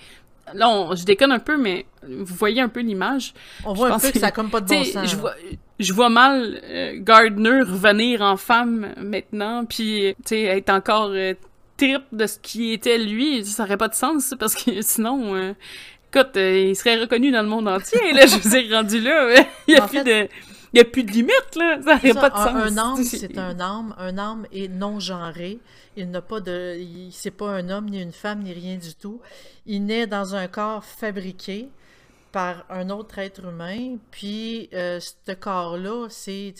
[0.54, 3.34] là, je déconne un peu, mais vous voyez un peu l'image.
[3.66, 5.10] On voit un peu que, ça comme pas de bon sens.
[5.10, 5.34] Je vois,
[5.80, 11.12] je vois mal euh, Gardner revenir en femme maintenant, puis, être encore...
[11.12, 11.34] Euh,
[11.78, 15.54] trip de ce qui était lui, ça aurait pas de sens, parce que sinon,
[16.14, 19.46] Écoute, euh, il serait reconnu dans le monde entier, là, je vous ai rendu là.
[19.68, 20.28] il n'y a, plus de...
[20.74, 21.80] Il a plus de limite, là.
[21.84, 22.48] Ça n'a pas de sens.
[22.48, 23.96] Un homme, c'est un homme.
[23.98, 25.60] Un homme est non-genré.
[25.96, 26.80] Il n'a pas de...
[27.12, 29.20] C'est pas un homme, ni une femme, ni rien du tout.
[29.66, 31.70] Il naît dans un corps fabriqué
[32.32, 33.98] par un autre être humain.
[34.12, 36.54] Puis, euh, ce corps-là, c'est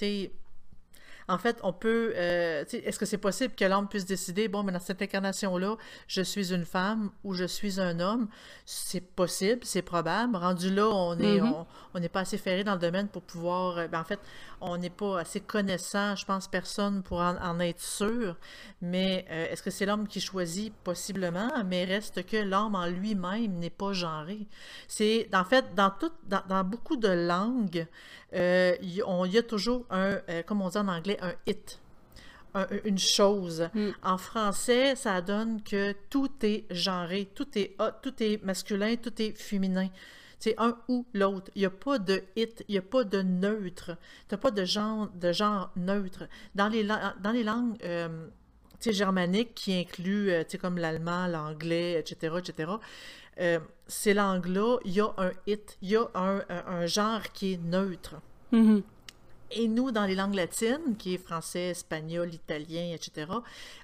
[1.28, 2.14] en fait, on peut.
[2.16, 5.76] Euh, est-ce que c'est possible que l'homme puisse décider, bon, mais dans cette incarnation-là,
[6.08, 8.30] je suis une femme ou je suis un homme?
[8.66, 10.38] C'est possible, c'est probable.
[10.38, 11.66] Rendu là, on est, mm-hmm.
[11.94, 13.78] on n'est pas assez ferré dans le domaine pour pouvoir.
[13.78, 14.20] Euh, ben, en fait,
[14.62, 18.36] on n'est pas assez connaissant, je pense, personne pour en, être sûr.
[18.82, 20.74] Mais euh, est-ce que c'est l'homme qui choisit?
[20.84, 24.48] Possiblement, mais reste que l'homme en lui-même n'est pas genré.
[24.88, 27.86] C'est, en fait, dans, tout, dans, beaucoup de langues,
[28.34, 31.80] euh, il y a toujours un, euh, comme on dit en anglais, un hit
[32.84, 33.70] une chose.
[33.76, 33.90] Mm.
[34.02, 39.38] En français, ça donne que tout est genré, tout est tout est masculin, tout est
[39.38, 39.90] féminin.
[40.40, 41.52] C'est un ou l'autre.
[41.56, 43.98] Il n'y a pas de hit, il n'y a pas de neutre.
[44.28, 46.28] Tu n'as pas de genre, de genre neutre.
[46.54, 48.28] Dans les, dans les langues euh,
[48.86, 52.72] germaniques qui incluent euh, comme l'allemand, l'anglais, etc., etc.,
[53.40, 57.54] euh, ces langues-là, il y a un hit, il y a un, un, genre qui
[57.54, 58.16] est neutre.
[58.52, 58.84] Mm-hmm.
[59.52, 63.28] Et nous, dans les langues latines, qui est français, espagnol, italien, etc.,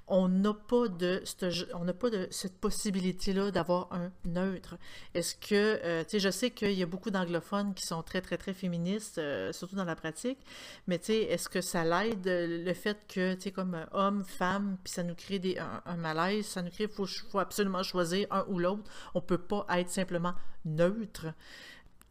[0.08, 4.76] on n'a pas de cette, on n'a pas de cette possibilité-là d'avoir un neutre.
[5.14, 8.20] Est-ce que, euh, tu sais, je sais qu'il y a beaucoup d'anglophones qui sont très,
[8.20, 10.40] très, très féministes, euh, surtout dans la pratique,
[10.88, 14.78] mais tu sais, est-ce que ça l'aide le fait que, tu sais, comme homme, femme,
[14.84, 18.28] puis ça nous crée des, un, malaise, ça nous crée, il faut, faut absolument choisir
[18.32, 18.84] un ou l'autre.
[19.14, 20.34] On peut pas être simplement
[20.66, 21.28] neutre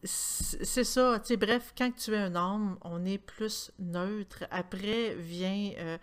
[0.05, 4.45] c'est ça, tu sais, bref, quand tu es un homme, on est plus neutre.
[4.51, 5.99] Après vient, euh,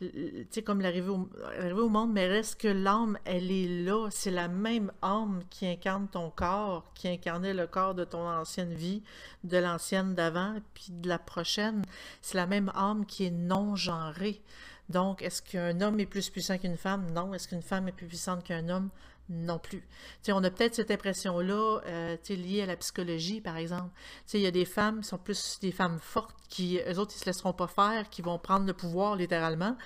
[0.00, 1.28] tu sais, comme l'arrivée au,
[1.76, 4.08] au, monde, mais reste que l'âme, elle est là.
[4.10, 8.72] C'est la même âme qui incarne ton corps, qui incarnait le corps de ton ancienne
[8.72, 9.02] vie,
[9.44, 11.82] de l'ancienne d'avant, puis de la prochaine.
[12.22, 14.40] C'est la même âme qui est non-genrée.
[14.88, 17.10] Donc, est-ce qu'un homme est plus puissant qu'une femme?
[17.12, 17.34] Non.
[17.34, 18.88] Est-ce qu'une femme est plus puissante qu'un homme?
[19.28, 19.82] Non plus.
[20.28, 23.90] on a peut-être cette impression-là euh, liée à la psychologie, par exemple.
[24.34, 27.20] Il y a des femmes qui sont plus des femmes fortes qui, eux autres, ils
[27.20, 29.76] se laisseront pas faire, qui vont prendre le pouvoir littéralement,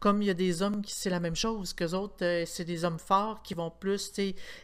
[0.00, 2.64] comme il y a des hommes qui c'est la même chose, qu'eux autres, euh, c'est
[2.64, 4.12] des hommes forts qui vont plus,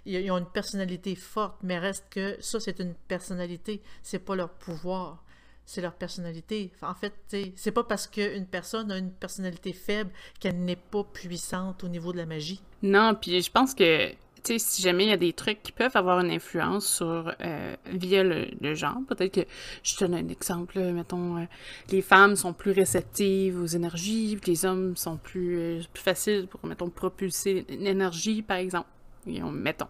[0.06, 4.50] ils ont une personnalité forte, mais reste que ça, c'est une personnalité, c'est pas leur
[4.50, 5.24] pouvoir
[5.64, 6.72] c'est leur personnalité.
[6.82, 7.14] En fait,
[7.56, 12.12] c'est pas parce qu'une personne a une personnalité faible qu'elle n'est pas puissante au niveau
[12.12, 12.60] de la magie.
[12.82, 14.12] Non, puis je pense que
[14.42, 17.32] tu sais, si jamais il y a des trucs qui peuvent avoir une influence sur
[17.40, 19.46] euh, via le, genre, peut-être que
[19.82, 21.44] je te donne un exemple, mettons, euh,
[21.90, 26.48] les femmes sont plus réceptives aux énergies, puis les hommes sont plus, euh, plus faciles
[26.48, 28.88] pour, mettons, propulser l'énergie, par exemple.
[29.26, 29.88] mettons.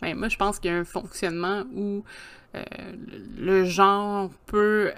[0.00, 2.04] Ben, moi, je pense qu'il y a un fonctionnement où
[3.36, 4.90] le genre peut,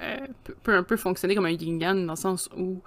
[0.63, 2.81] peut, un peu fonctionner comme un yin dans le sens où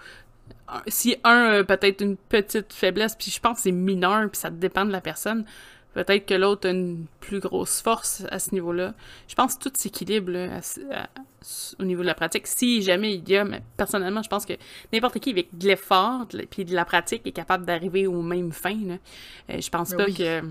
[0.88, 4.86] si un peut-être une petite faiblesse, puis je pense que c'est mineur, puis ça dépend
[4.86, 5.46] de la personne,
[5.94, 8.94] Peut-être que l'autre a une plus grosse force à ce niveau-là.
[9.28, 10.32] Je pense que tout s'équilibre
[11.80, 12.48] au niveau de la pratique.
[12.48, 14.54] Si jamais il y a, mais personnellement, je pense que
[14.94, 18.80] n'importe qui avec de l'effort puis de la pratique est capable d'arriver aux mêmes fins.
[18.86, 18.98] Là.
[19.50, 20.42] Euh, je pense pas que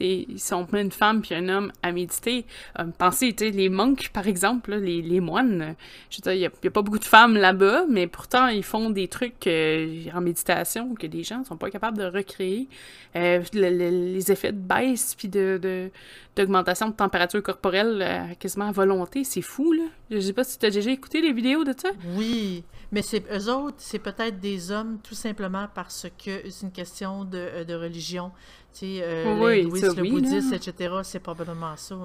[0.00, 2.46] ils sont plein de femmes puis un homme à méditer.
[2.78, 5.74] Euh, pensez, les monks, par exemple, les, les, moines,
[6.10, 9.08] je veux il n'y a, pas beaucoup de femmes là-bas, mais pourtant, ils font des
[9.08, 12.68] trucs euh, en méditation que des gens ne sont pas capables de recréer.
[13.14, 19.72] Euh, les effets de baisse puis d'augmentation de température corporelle quasiment à volonté, c'est fou,
[19.72, 19.84] là.
[20.10, 21.88] Je sais pas si tu as déjà écouté les vidéos de ça.
[22.16, 26.72] Oui, mais c'est eux autres, c'est peut-être des hommes tout simplement parce que c'est une
[26.72, 28.30] question de, de religion.
[28.84, 31.96] Euh, oui, le bouddhisme, etc., c'est probablement ça.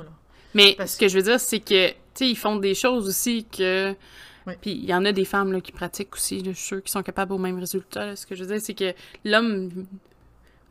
[0.54, 3.96] Mais ce que je veux dire, c'est que, ils font des choses aussi que...
[4.60, 6.92] Puis il y en a des femmes là, qui pratiquent aussi, je suis sûre, qui
[6.92, 8.16] sont capables au même résultat.
[8.16, 9.70] Ce que je veux dire, c'est que l'homme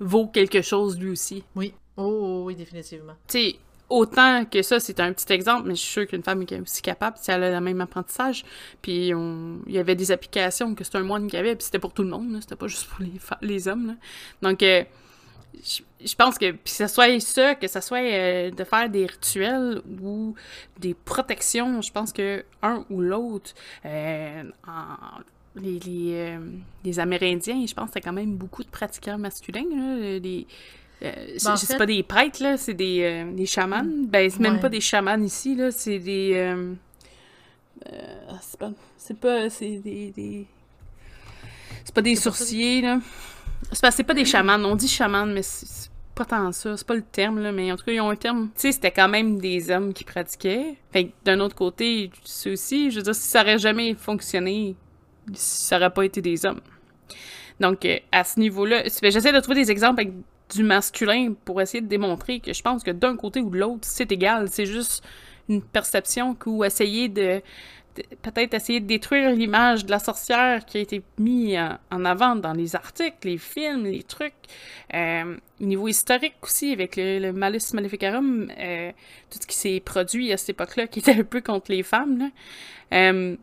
[0.01, 1.45] vaut quelque chose lui aussi.
[1.55, 1.73] Oui.
[1.97, 3.15] Oh, oui, définitivement.
[3.29, 3.55] Tu
[3.91, 6.81] autant que ça, c'est un petit exemple, mais je suis sûre qu'une femme est aussi
[6.81, 8.45] capable, si elle a le même apprentissage.
[8.81, 11.93] Puis il y avait des applications que c'était un moine qui avait, puis c'était pour
[11.93, 13.97] tout le monde, c'était pas juste pour les, les hommes.
[14.43, 14.85] Donc, euh,
[15.55, 19.83] je, pense que puis ça soit ça, que ça soit euh, de faire des rituels
[20.03, 20.35] ou
[20.79, 23.53] des protections, je pense que un ou l'autre,
[23.85, 24.43] euh,
[25.57, 26.39] les, les, euh,
[26.85, 29.65] les, Amérindiens, je pense que c'est quand même beaucoup de pratiquants masculins.
[29.71, 30.47] Là, les,
[31.01, 33.83] ben, c'est pas des prêtres, là, c'est des, des chamans.
[33.83, 34.07] Mm.
[34.07, 36.55] Ben, c'est même pas des chamans ici, là, c'est des...
[38.41, 38.73] c'est pas...
[38.97, 39.51] C'est pas...
[39.51, 40.11] C'est des...
[40.11, 40.47] des...
[41.85, 43.01] C'est pas des sourciers, là.
[43.73, 44.57] C'est pas des chamans.
[44.65, 46.77] On dit chamans, mais c'est pas tant ça.
[46.77, 47.53] C'est pas le terme, là.
[47.53, 48.51] Mais en tout cas, ils ont un terme.
[48.55, 50.77] Tu sais, c'était quand même des hommes qui pratiquaient.
[50.93, 54.77] Fait d'un autre côté, c'est aussi, je veux dire, si ça aurait jamais fonctionné,
[55.35, 56.61] ça aurait pas été des hommes.
[57.61, 60.13] Donc, euh, à ce niveau-là, j'essaie de trouver des exemples avec
[60.55, 63.83] du masculin pour essayer de démontrer que je pense que d'un côté ou de l'autre,
[63.83, 64.49] c'est égal.
[64.51, 65.05] C'est juste
[65.49, 67.43] une perception ou essayer de
[68.23, 71.59] peut-être essayer de détruire l'image de la sorcière qui a été mise
[71.91, 74.35] en, avant dans les articles, les films, les trucs.
[74.95, 78.91] Euh, au niveau historique aussi, avec le, Malus Maleficarum, euh,
[79.31, 82.19] tout ce qui s'est produit à cette époque-là, qui était un peu contre les femmes.
[82.19, 82.29] Là.
[82.93, 83.37] Euh,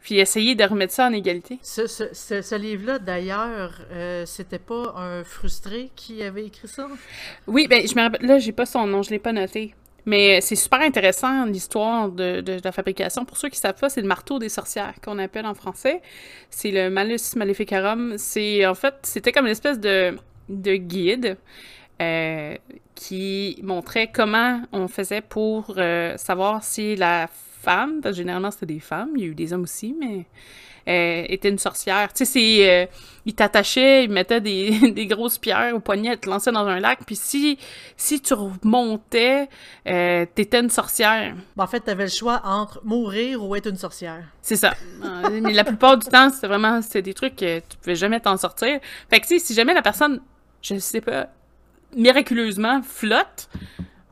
[0.00, 1.58] puis essayer de remettre ça en égalité.
[1.62, 3.80] Ce, ce, ce, livre-là, d'ailleurs,
[4.26, 6.88] c'était pas un frustré qui avait écrit ça?
[7.46, 9.76] Oui, ben je me rappelle, là, j'ai pas son nom, je l'ai pas noté.
[10.04, 13.24] Mais c'est super intéressant l'histoire de, la fabrication.
[13.24, 16.02] Pour ceux qui savent pas, c'est le marteau des sorcières qu'on appelle en français.
[16.50, 18.14] C'est le Malus Maleficarum.
[18.18, 20.16] C'est en fait, c'était comme une espèce de,
[20.48, 21.36] de guide
[22.00, 22.56] euh,
[22.94, 28.66] qui montrait comment on faisait pour euh, savoir si la femme, parce que généralement c'était
[28.66, 30.26] des femmes, il y a eu des hommes aussi, mais
[30.88, 32.12] euh, était une sorcière.
[32.12, 32.86] Tu sais, c'est, euh,
[33.24, 37.00] il t'attachait, il mettait des, des, grosses pierres au poignet, te lançait dans un lac,
[37.06, 37.56] puis si,
[37.96, 39.48] si tu remontais,
[39.86, 41.36] euh, t'étais une sorcière.
[41.56, 44.24] en fait, t'avais le choix entre mourir ou être une sorcière.
[44.40, 44.74] C'est ça.
[45.30, 48.36] Mais la plupart du temps, c'était vraiment, c'était des trucs que tu pouvais jamais t'en
[48.36, 48.80] sortir.
[49.08, 50.20] Fait que, tu sais, si jamais la personne,
[50.62, 51.28] je sais pas,
[51.94, 53.48] miraculeusement flotte,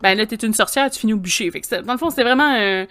[0.02, 1.50] ben là, t'es une sorcière, tu finis au bûcher.
[1.50, 2.86] Fait que dans le fond, c'est vraiment,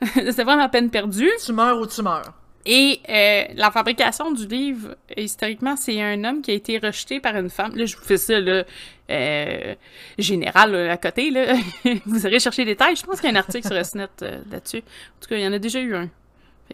[0.14, 1.30] c'est vraiment à peine perdu.
[1.42, 2.41] Tu meurs ou tu meurs.
[2.64, 7.36] Et euh, la fabrication du livre, historiquement, c'est un homme qui a été rejeté par
[7.36, 7.74] une femme.
[7.74, 8.64] Là, je vous fais ça, là,
[9.10, 9.74] euh,
[10.16, 11.54] général, à côté, là.
[12.06, 12.94] vous aurez cherché des détails.
[12.94, 14.78] Je pense qu'il y a un article sur SNET euh, là-dessus.
[14.78, 16.08] En tout cas, il y en a déjà eu un.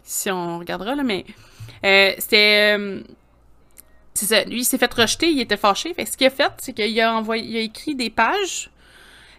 [0.03, 1.25] si on regardera, là, mais...
[1.85, 2.77] Euh, c'était...
[2.79, 3.01] Euh,
[4.13, 4.45] c'est ça.
[4.45, 5.95] Lui, il s'est fait rejeter, il était fâché.
[5.95, 7.45] Fait ce qu'il a fait, c'est qu'il a envoyé...
[7.45, 8.71] Il a écrit des pages,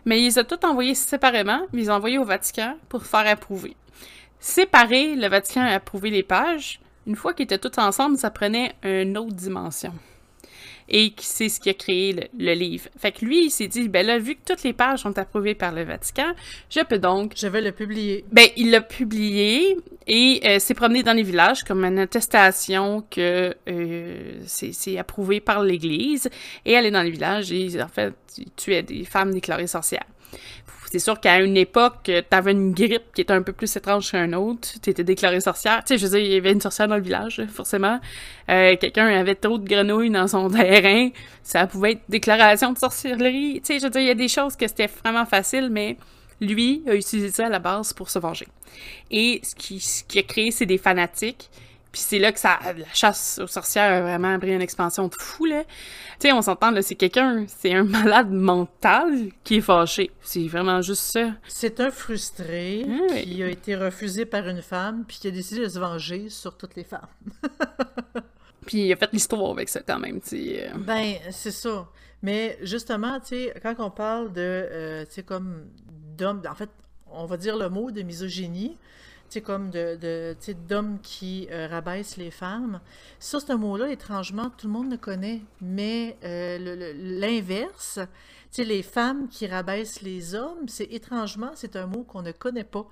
[0.06, 3.06] mais il les a toutes envoyées séparément, mais il les a envoyées au Vatican pour
[3.06, 3.76] faire approuver.
[4.40, 6.80] Séparer, le Vatican a approuvé les pages.
[7.06, 9.94] Une fois qu'ils étaient tous ensemble, ça prenait une autre dimension.
[10.92, 12.90] Et c'est ce qui a créé le, livre.
[12.98, 15.54] Fait que lui, il s'est dit, ben là, vu que toutes les pages sont approuvées
[15.54, 16.32] par le Vatican,
[16.70, 17.34] je peux donc...
[17.36, 18.26] Je vais le publier.
[18.32, 23.56] Ben, il l'a publié et euh, s'est promené dans les villages comme une attestation que
[23.70, 26.28] euh, c'est approuvé par l'Église.
[26.66, 28.14] Et aller dans les villages et, en fait,
[28.56, 30.06] tuer des femmes déclarées sorcières
[30.92, 34.34] c'est sûr qu'à une époque, t'avais une grippe qui était un peu plus étrange qu'un
[34.34, 35.84] autre, t'étais déclarée sorcière.
[35.84, 38.00] Tu sais, je veux dire, il y avait une sorcière dans le village, forcément.
[38.50, 41.10] Euh, quelqu'un avait trop de grenouilles dans son terrain,
[41.44, 43.62] ça pouvait être déclaration de sorcellerie.
[43.64, 45.98] Tu sais, je veux il y a des choses que c'était vraiment facile, mais
[46.42, 48.48] lui a utilisé ça à la base pour se venger.
[49.12, 51.52] Et qui, ce qui a créé, c'est des fanatiques
[51.92, 55.16] puis c'est là que ça, la chasse aux sorcières a vraiment pris une expansion de
[55.16, 55.64] fou, là.
[55.64, 60.12] Tu sais, on s'entend, là, c'est quelqu'un, c'est un malade mental qui est fâché.
[60.22, 61.32] C'est vraiment juste ça.
[61.48, 62.86] C'est un frustré
[63.24, 66.56] qui a été refusé par une femme, puis qui a décidé de se venger sur
[66.58, 67.08] toutes les femmes.
[68.68, 70.70] puis il a fait l'histoire avec ça, quand même, tu sais.
[70.70, 70.78] Euh.
[70.78, 71.88] Ben, c'est ça.
[72.22, 75.66] Mais justement, tu sais, quand on parle de, euh, tu sais, comme
[76.18, 76.70] d'hommes, en fait,
[77.08, 78.78] on va dire le mot de misogynie,
[79.34, 80.36] sais, comme de, de
[80.68, 82.82] d'hommes qui euh, rabaissent les femmes.
[83.20, 85.42] Ça, c'est un mot-là, étrangement, tout le monde le connaît.
[85.62, 88.00] Mais euh, l'inverse,
[88.52, 92.64] tu les femmes qui rabaissent les hommes, c'est étrangement, c'est un mot qu'on ne connaît
[92.64, 92.88] pas.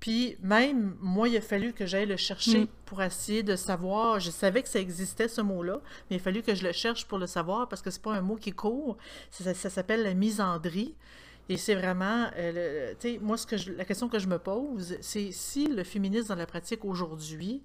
[0.00, 2.68] Puis même, moi, il a fallu que j'aille le chercher mm.
[2.84, 4.20] pour essayer de savoir.
[4.20, 7.06] Je savais que ça existait, ce mot-là, mais il a fallu que je le cherche
[7.06, 8.98] pour le savoir parce que c'est pas un mot qui court.
[9.30, 10.94] Ça, ça s'appelle la misandrie.
[11.48, 15.30] Et c'est vraiment, euh, tu sais, moi, que la question que je me pose, c'est
[15.30, 17.62] si le féminisme dans la pratique aujourd'hui,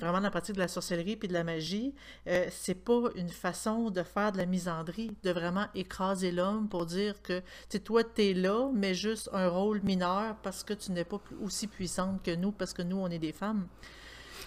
[0.00, 1.94] vraiment dans la pratique de la sorcellerie puis de la magie,
[2.26, 6.86] euh, c'est pas une façon de faire de la misandrie, de vraiment écraser l'homme pour
[6.86, 11.04] dire que, tu toi, t'es là, mais juste un rôle mineur parce que tu n'es
[11.04, 13.66] pas aussi puissante que nous, parce que nous, on est des femmes.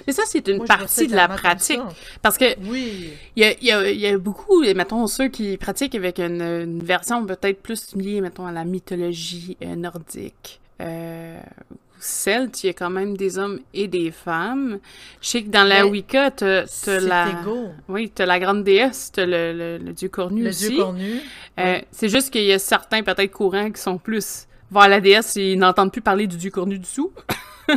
[0.08, 1.80] Mais ça, c'est une partie de la pratique.
[2.22, 3.12] Parce que oui.
[3.36, 7.26] il y a, y, a, y a, beaucoup, mettons, ceux qui pratiquent avec une, version
[7.26, 10.60] peut-être plus liée, mettons, à la mythologie euh, nordique.
[10.82, 11.40] Euh,
[12.02, 14.80] Celte, il y a quand même des hommes et des femmes.
[15.22, 16.66] Je sais que dans la Wicca, t'as
[17.00, 17.30] la...
[17.30, 17.70] Égaux.
[17.88, 20.64] Oui, t'as la grande déesse, t'as le, le, dieu cornu aussi.
[20.64, 21.20] Le dieu cornu.
[21.60, 25.36] Euh, C'est juste qu'il y a certains, peut-être, courants qui sont plus vers la déesse
[25.36, 27.12] ils n'entendent plus parler du dieu cornu du tout.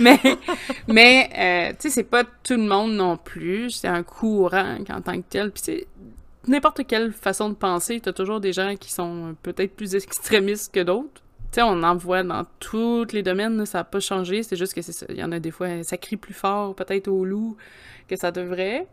[0.00, 0.20] mais,
[0.88, 3.70] mais euh, tu sais, c'est pas tout le monde non plus.
[3.70, 5.50] C'est un courant en tant que tel.
[5.50, 5.86] Puis c'est
[6.46, 10.80] n'importe quelle façon de penser, t'as toujours des gens qui sont peut-être plus extrémistes que
[10.80, 11.22] d'autres.
[11.52, 14.42] Tu sais, on en voit dans tous les domaines, ça n'a pas changé.
[14.42, 14.80] C'est juste que.
[15.12, 17.56] Il y en a des fois, ça crie plus fort peut-être au loup
[18.08, 18.86] que ça devrait.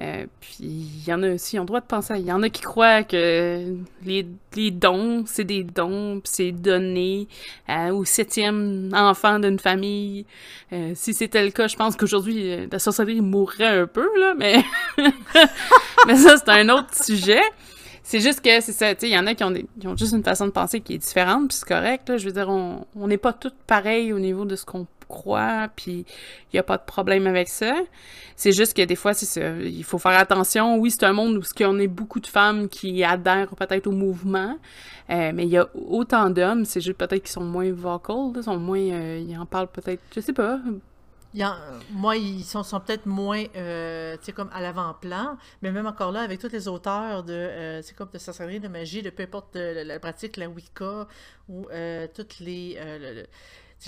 [0.00, 2.62] Euh, puis il y en a aussi, on doit penser, il y en a qui
[2.62, 7.28] croient que les, dons, c'est des dons, puis c'est donné
[7.68, 10.24] euh, au septième enfant d'une famille.
[10.72, 14.62] Euh, si c'était le cas, je pense qu'aujourd'hui, la sorcellerie mourrait un peu, là, mais,
[16.16, 17.42] ça, c'est un autre sujet.
[18.02, 19.96] C'est juste que c'est ça, tu sais, il y en a qui ont, des, ont
[19.96, 22.16] juste une façon de penser qui est différente, puis c'est correct.
[22.16, 26.06] Je veux dire, on n'est pas toutes pareilles au niveau de ce qu'on croit, puis
[26.06, 27.74] il n'y a pas de problème avec ça.
[28.36, 30.78] C'est juste que des fois, c'est il faut faire attention.
[30.78, 34.58] Oui, c'est un monde où on est beaucoup de femmes qui adhèrent peut-être au mouvement,
[35.10, 38.58] euh, mais il y a autant d'hommes, c'est juste peut-être qu'ils sont moins vocal, sont
[38.58, 40.58] moins, euh, ils en parlent peut-être, je sais pas,
[41.90, 46.48] moi, ils sont, peut-être moins, euh, comme à l'avant-plan, mais même encore là, avec tous
[46.48, 50.36] les auteurs de, euh, comme de sorcellerie, de magie, de peu importe euh, la, pratique,
[50.36, 51.06] la Wicca,
[51.48, 51.66] ou
[52.14, 52.78] toutes les,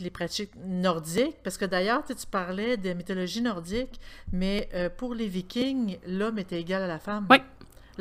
[0.01, 4.01] les pratiques nordiques, parce que d'ailleurs, tu parlais de mythologie nordique,
[4.33, 7.27] mais pour les Vikings, l'homme était égal à la femme.
[7.29, 7.39] Oui.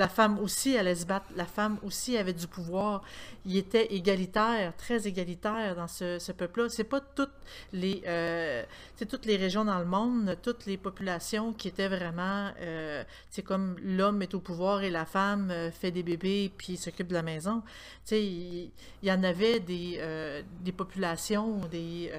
[0.02, 3.04] La femme aussi allait se battre, la femme aussi avait du pouvoir.
[3.46, 6.70] Il était égalitaire, très égalitaire dans ce, ce peuple-là.
[6.70, 7.30] C'est pas toutes
[7.72, 8.64] les, euh,
[9.08, 13.76] toutes les régions dans le monde, toutes les populations qui étaient vraiment, euh, c'est comme
[13.84, 17.22] l'homme est au pouvoir et la femme euh, fait des bébés puis s'occupe de la
[17.22, 17.62] maison.
[17.62, 18.72] Tu sais, il,
[19.04, 22.12] il y en avait des, euh, des populations, des.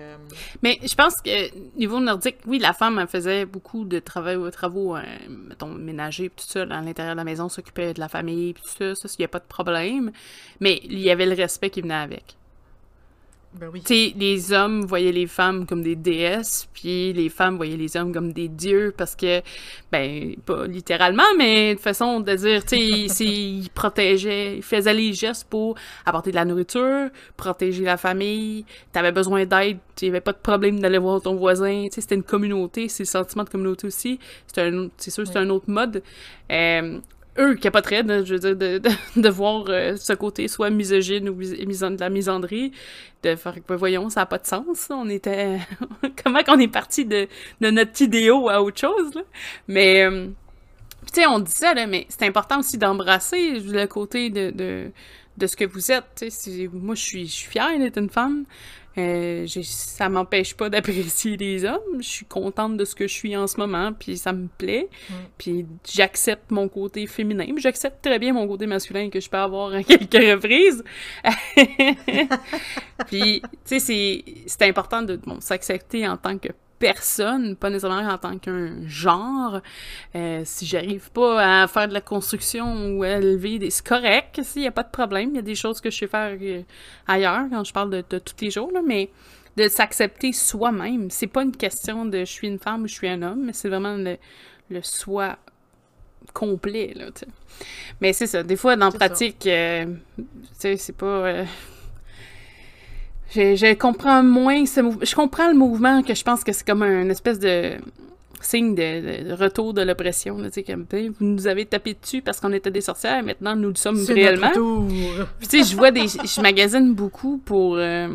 [0.62, 1.36] Mais je pense que
[1.76, 4.96] niveau nordique, oui, la femme faisait beaucoup de travaux, travaux
[5.28, 8.70] mettons, ménagers, tout ça, à l'intérieur de la maison, s'occupait de la famille, puis tout
[8.70, 10.12] ça, ça, il n'y a pas de problème.
[10.60, 12.36] Mais il y avait le respect qui venait avec.
[13.54, 13.82] ben oui.
[14.16, 18.32] Les hommes voyaient les femmes comme des déesses, puis les femmes voyaient les hommes comme
[18.32, 19.42] des dieux, parce que,
[19.90, 25.46] ben, pas littéralement, mais de façon de dire, tu ils protégeaient, ils faisaient les gestes
[25.50, 30.80] pour apporter de la nourriture, protéger la famille, t'avais besoin d'aide, avait pas de problème
[30.80, 35.10] d'aller voir ton voisin, tu c'était une communauté, c'est le sentiment de communauté aussi, c'est
[35.10, 36.02] sûr, c'est un autre mode.
[36.50, 37.00] Euh,
[37.38, 41.28] eux capoteraient, de, je veux dire, de, de, de voir euh, ce côté soit misogyne
[41.28, 42.72] ou mis- de la misandrie,
[43.22, 45.58] de faire que, voyons, ça n'a pas de sens, on était...
[46.24, 47.28] Comment qu'on est parti de,
[47.60, 49.22] de notre idéo à autre chose, là?
[49.68, 50.28] Mais, euh,
[51.12, 54.90] tu sais, on dit ça, là, mais c'est important aussi d'embrasser le côté de, de,
[55.36, 56.24] de ce que vous êtes,
[56.72, 58.44] Moi, je suis fière d'être une femme,
[58.98, 62.00] euh, j'ai- ça m'empêche pas d'apprécier les hommes.
[62.00, 64.88] Je suis contente de ce que je suis en ce moment, puis ça me plaît.
[65.08, 65.14] Mm.
[65.38, 67.44] Puis j'accepte mon côté féminin.
[67.46, 70.82] puis J'accepte très bien mon côté masculin que je peux avoir à quelques reprises.
[73.06, 76.48] puis, tu sais, c'est c'est important de bon, s'accepter en tant que
[76.82, 79.60] personne, pas nécessairement en tant qu'un genre.
[80.16, 83.70] Euh, si j'arrive pas à faire de la construction ou à élever des...
[83.70, 85.30] C'est correct, s'il y a pas de problème.
[85.30, 86.62] Il y a des choses que je sais faire euh,
[87.06, 89.10] ailleurs quand je parle de, de tous les jours, là, mais
[89.56, 91.08] de s'accepter soi-même.
[91.10, 93.52] C'est pas une question de je suis une femme ou je suis un homme, mais
[93.52, 94.16] c'est vraiment le,
[94.68, 95.38] le soi
[96.34, 97.06] complet, là.
[98.00, 100.24] Mais c'est ça, des fois, dans la pratique, euh, tu
[100.58, 101.06] sais, c'est pas...
[101.06, 101.44] euh,
[103.34, 105.04] je, je comprends moins ce mouvement.
[105.04, 107.72] Je comprends le mouvement que je pense que c'est comme un espèce de
[108.40, 110.36] signe de, de retour de l'oppression.
[110.38, 113.54] là, Tu sais, comme, vous nous avez tapé dessus parce qu'on était des sorcières, maintenant
[113.54, 114.50] nous le sommes réellement.
[115.38, 116.08] Puis tu sais, je vois des...
[116.08, 117.76] Je magasine beaucoup pour...
[117.76, 118.08] euh,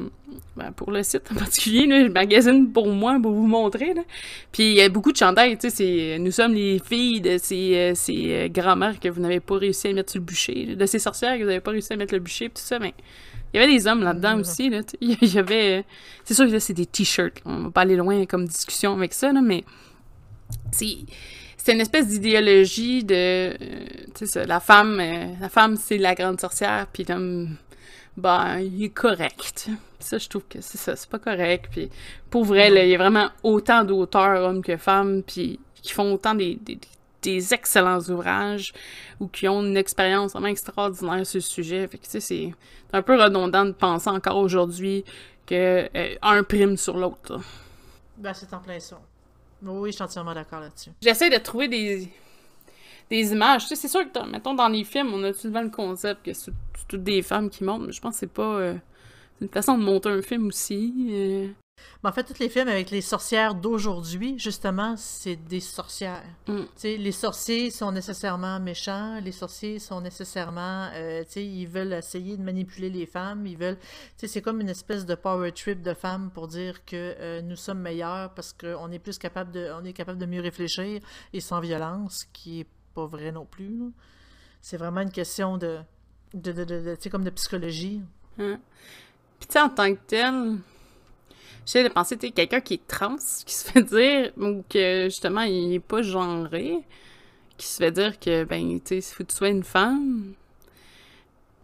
[0.58, 4.02] ben, pour le site en particulier, là, je magasine pour moi, pour vous montrer, là.
[4.52, 6.20] Puis il y a beaucoup de chandails, tu sais, c'est...
[6.20, 9.88] Nous sommes les filles de ces, euh, ces euh, grands-mères que vous n'avez pas réussi
[9.88, 12.14] à mettre sur le bûcher, de ces sorcières que vous n'avez pas réussi à mettre
[12.14, 12.94] le bûcher, tout ça, mais...
[13.54, 14.40] Il y avait des hommes là-dedans Mhm.
[14.42, 14.82] aussi, là.
[15.02, 15.86] Il y avait...
[16.24, 17.42] C'est sûr que là, c'est des t-shirts.
[17.46, 19.64] On va pas aller loin comme discussion avec ça, là, mais...
[20.72, 20.98] C'est...
[21.58, 23.14] C'est une espèce d'idéologie de...
[23.16, 23.54] euh,
[24.16, 25.00] tu sais, la femme...
[25.02, 27.58] euh, la femme, c'est la grande sorcière, puis l'homme
[28.16, 29.70] ben, il est correct.
[30.00, 31.68] Ça, je trouve que c'est ça, c'est pas correct.
[31.72, 31.90] Puis,
[32.30, 36.14] pour vrai, là, il y a vraiment autant d'auteurs, hommes que femmes, puis qui font
[36.14, 36.88] autant des, des, des
[37.26, 38.74] excellents ouvrages
[39.20, 41.88] ou qui ont une expérience vraiment extraordinaire sur le sujet.
[41.88, 42.54] Fait que, tu sais, c'est
[42.94, 45.04] un peu redondant de penser encore aujourd'hui
[45.46, 47.40] que euh, un prime sur l'autre.
[48.18, 49.00] Ben, c'est en plein ça.
[49.64, 50.92] Oui, je suis entièrement d'accord là-dessus.
[51.02, 52.08] J'essaie de trouver des,
[53.10, 53.64] des images.
[53.64, 56.24] Tu sais, c'est sûr que, dans- mettons, dans les films, on a souvent le concept
[56.26, 56.52] que c'est
[56.88, 58.44] toutes des femmes qui montent, mais je pense que c'est pas...
[58.58, 58.76] euh,
[59.40, 60.94] c'est une façon de monter un film aussi.
[61.12, 61.48] euh.
[62.04, 66.24] Mais en fait, tous les films avec les sorcières d'aujourd'hui, justement, c'est des sorcières.
[66.48, 66.62] Mm.
[66.84, 72.90] Les sorciers sont nécessairement méchants, les sorciers sont nécessairement, euh, ils veulent essayer de manipuler
[72.90, 73.78] les femmes, ils veulent,
[74.18, 77.80] c'est comme une espèce de power trip de femmes pour dire que euh, nous sommes
[77.80, 81.02] meilleurs parce qu'on est plus capable de, on est capable de mieux réfléchir
[81.34, 83.80] et sans violence, qui est pas vrai non plus.
[84.62, 85.80] C'est vraiment une question de,
[86.34, 88.02] de, de, de- comme de psychologie.
[88.40, 88.60] Hein.
[89.40, 90.58] Puis en tant que tel,
[91.68, 95.42] j'essaie de penser, tu quelqu'un qui est trans, qui se fait dire, ou que justement,
[95.42, 96.80] il est pas genré,
[97.58, 100.34] qui se fait dire que, ben, tu sais, il faut que tu sois une femme.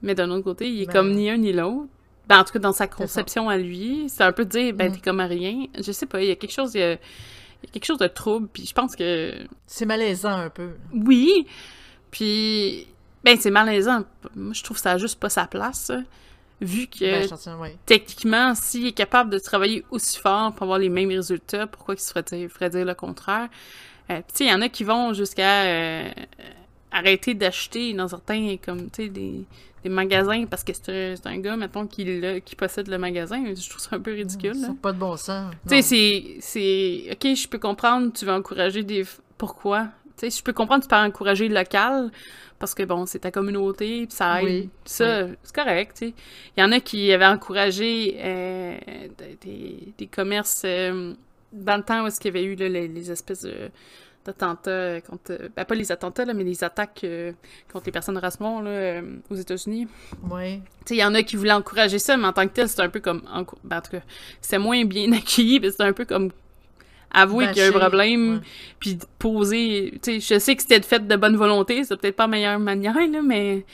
[0.01, 1.87] Mais d'un autre côté, il est Ben- comme ni un ni l'autre.
[2.27, 4.89] Ben, en tout cas, dans sa conception à lui, c'est un peu de dire, ben,
[4.91, 4.95] Mm.
[4.95, 5.65] t'es comme rien.
[5.77, 6.97] Je sais pas, il y a quelque chose, il y a, il
[7.65, 9.33] y a quelque chose de trouble, puis je pense que
[9.65, 10.71] C'est malaisant un peu.
[10.93, 11.47] oui,
[12.11, 12.87] puis
[13.23, 14.03] ben c'est malaisant.
[14.35, 15.99] Moi, je trouve que ça a juste pas sa place, ça.
[16.61, 17.75] Vu que Ben, ouais.
[17.85, 21.99] techniquement, s'il est capable de travailler aussi fort pour avoir les mêmes résultats, pourquoi il
[21.99, 23.49] se ferait dire, ferait dire le contraire?
[24.09, 26.09] Euh, il y en a qui vont jusqu'à euh,
[26.91, 29.45] arrêter d'acheter dans certains, comme, tu sais, des,
[29.83, 33.43] des magasins parce que c'est un, gars, mettons, qui, qui possède le magasin.
[33.55, 35.53] Je trouve ça un peu ridicule, Ça pas de bon sens.
[35.69, 37.11] Tu sais, c'est...
[37.11, 39.05] OK, je peux comprendre, tu veux encourager des...
[39.37, 39.89] Pourquoi?
[40.17, 42.11] Tu sais, je peux comprendre, tu peux encourager le local,
[42.59, 44.47] parce que, bon, c'est ta communauté, puis ça aide.
[44.47, 46.13] Oui, Ça, c'est correct, tu sais.
[46.55, 48.77] Il y en a qui avaient encouragé euh,
[49.41, 50.63] des, des commerces...
[50.65, 51.13] euh,
[51.51, 53.45] dans le temps où est-ce qu'il y avait eu là, les, les espèces
[54.25, 55.37] d'attentats contre.
[55.55, 57.05] Ben, pas les attentats, là, mais les attaques
[57.71, 59.87] contre les personnes de noire là, aux États-Unis.
[60.31, 60.59] Oui.
[60.59, 62.69] Tu sais, il y en a qui voulaient encourager ça, mais en tant que tel,
[62.69, 63.21] c'est un peu comme.
[63.63, 64.01] Ben, en tout cas,
[64.41, 66.31] c'est moins bien accueilli, mais c'est un peu comme
[67.13, 68.41] avouer qu'il y a un problème,
[68.79, 69.93] puis poser.
[70.01, 72.59] Tu sais, je sais que c'était fait de bonne volonté, c'est peut-être pas la meilleure
[72.59, 73.65] manière, là, mais.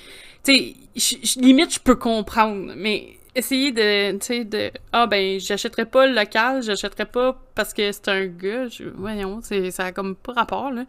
[0.44, 5.86] Tu sais, limite, je peux comprendre, mais essayer de, tu sais, de, ah ben, j'achèterais
[5.86, 10.16] pas le local, j'achèterais pas parce que c'est un gars, je, voyons, ça a comme
[10.16, 10.86] pas rapport, là.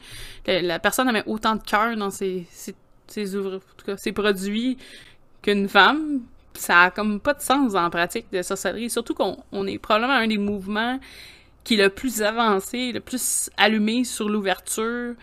[0.46, 2.74] La, personne avait autant de cœur dans ses, ses,
[3.06, 4.78] ses ouvres, en tout cas, ses produits
[5.42, 6.20] qu'une femme,
[6.54, 10.14] ça a comme pas de sens en pratique de sorcellerie, surtout qu'on on est probablement
[10.14, 10.98] un des mouvements
[11.64, 15.14] qui est le plus avancé, le plus allumé sur l'ouverture.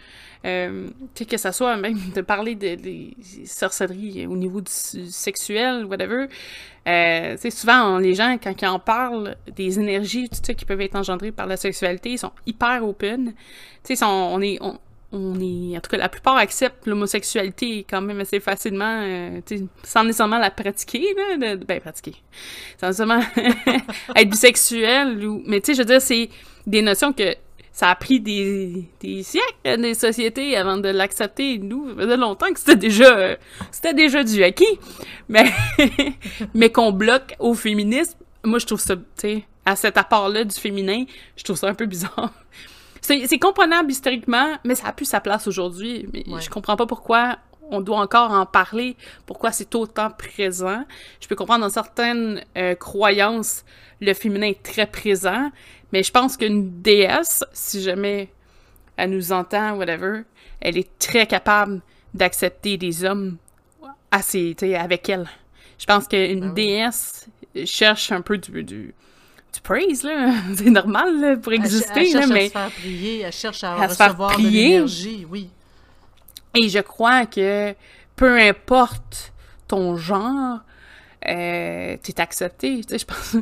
[0.45, 0.87] Euh,
[1.27, 2.77] que ça soit même de parler de,
[3.45, 6.27] sorcelleries au niveau du, sexuel, whatever.
[6.87, 10.95] Euh, souvent, les gens, quand ils en parlent des énergies, tu sais, qui peuvent être
[10.95, 13.33] engendrées par la sexualité, ils sont hyper open.
[14.01, 14.59] On est,
[15.13, 19.39] est, en tout cas, la plupart acceptent l'homosexualité quand même assez facilement, euh,
[19.83, 22.15] sans nécessairement la pratiquer, là, de, ben, pratiquer,
[22.79, 23.21] sans nécessairement
[24.15, 26.29] être bisexuel, ou, mais tu sais, je veux dire, c'est
[26.65, 27.35] des notions que
[27.71, 28.87] ça a pris des,
[29.21, 31.59] siècles des sociétés avant de l'accepter.
[31.59, 33.37] Nous, ça faisait longtemps que c'était déjà,
[33.71, 34.79] c'était déjà du acquis,
[35.29, 35.45] mais,
[36.55, 40.55] mais qu'on bloque au féminisme, moi, je trouve ça, tu sais, à cet apport-là du
[40.55, 41.03] féminin,
[41.35, 42.33] je trouve ça un peu bizarre.
[43.07, 46.09] C'est comprenable historiquement, mais ça a plus sa place aujourd'hui.
[46.11, 47.37] Mais je comprends pas pourquoi
[47.71, 50.83] on doit encore en parler, pourquoi c'est autant présent.
[51.21, 53.63] Je peux comprendre dans certaines euh, croyances,
[54.01, 55.51] le féminin est très présent,
[55.93, 58.29] mais je pense qu'une déesse, si jamais
[58.97, 60.23] elle nous entend, whatever,
[60.59, 61.81] elle est très capable
[62.13, 63.37] d'accepter des hommes
[64.11, 65.29] assez, avec elle.
[65.77, 67.29] Je pense qu'une ah déesse
[67.65, 68.93] cherche un peu du
[69.51, 70.31] tu praise, là.
[70.55, 72.45] C'est normal, pour exister, elle, elle mais...
[72.45, 75.49] à se faire prier, elle cherche à, recevoir de l'énergie, oui.
[76.55, 77.75] Et je crois que
[78.15, 79.31] peu importe
[79.67, 80.59] ton genre,
[81.27, 82.81] euh, t'es accepté.
[82.81, 83.35] Tu sais, je pense...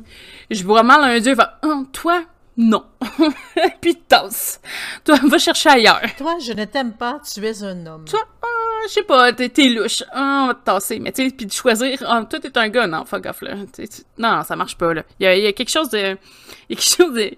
[0.49, 2.23] Je vois mal un dieu, va oh, toi,
[2.57, 2.85] non.
[3.81, 4.59] Puis tasse.
[5.03, 6.01] Toi, va chercher ailleurs.
[6.17, 8.05] Toi, je ne t'aime pas, tu es un homme.
[8.05, 8.21] Toi,
[8.87, 10.99] je sais pas, t'es louche, ah, on va te tasser.
[10.99, 13.55] Mais tu sais, puis de choisir, ah, toi t'es un gars, non, fuck off, là.
[14.17, 15.03] non, ça marche pas, là.
[15.19, 15.97] Il y a, quelque chose de.
[15.97, 17.31] Il y a quelque chose de.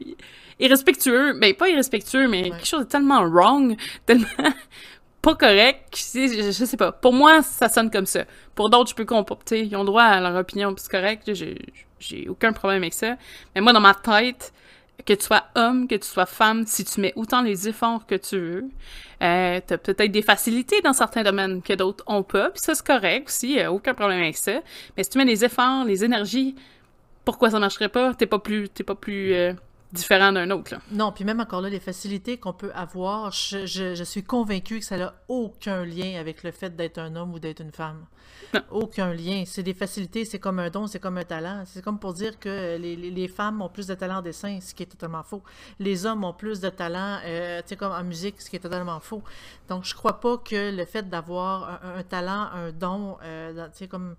[0.60, 3.76] irrespectueux, mais pas irrespectueux, mais quelque chose de tellement wrong,
[4.06, 4.28] tellement
[5.22, 6.92] pas correct, je, je, sais pas.
[6.92, 8.24] Pour moi, ça sonne comme ça.
[8.56, 11.30] Pour d'autres, je peux comprendre, ils ont droit à leur opinion, c'est correct,
[12.00, 13.18] j'ai aucun problème avec ça.
[13.54, 14.54] Mais moi, dans ma tête,
[15.06, 18.16] que tu sois homme, que tu sois femme, si tu mets autant les efforts que
[18.16, 18.66] tu veux,
[19.22, 22.86] euh, t'as peut-être des facilités dans certains domaines que d'autres ont pas, puis ça c'est
[22.86, 24.60] correct aussi, aucun problème avec ça.
[24.96, 26.56] Mais si tu mets les efforts, les énergies,
[27.24, 28.14] pourquoi ça marcherait pas?
[28.14, 29.54] T'es pas plus, t'es pas plus euh,
[29.94, 30.74] différent d'un autre.
[30.74, 30.82] Là.
[30.92, 34.86] Non, puis même encore là, les facilités qu'on peut avoir, je, je, suis convaincue que
[34.86, 38.06] ça n'a aucun lien avec le fait d'être un homme ou d'être une femme.
[38.72, 39.44] Aucun lien.
[39.46, 41.64] C'est des facilités, c'est comme un don, c'est comme un talent.
[41.66, 44.74] C'est comme pour dire que les, les, femmes ont plus de talent en dessin, ce
[44.74, 45.44] qui est totalement faux.
[45.80, 48.60] Les hommes ont plus de talent, euh, tu sais, comme en musique, ce qui est
[48.60, 49.24] totalement faux.
[49.68, 53.88] Donc, je crois pas que le fait d'avoir un, talent, un don, euh, tu sais,
[53.88, 54.16] comme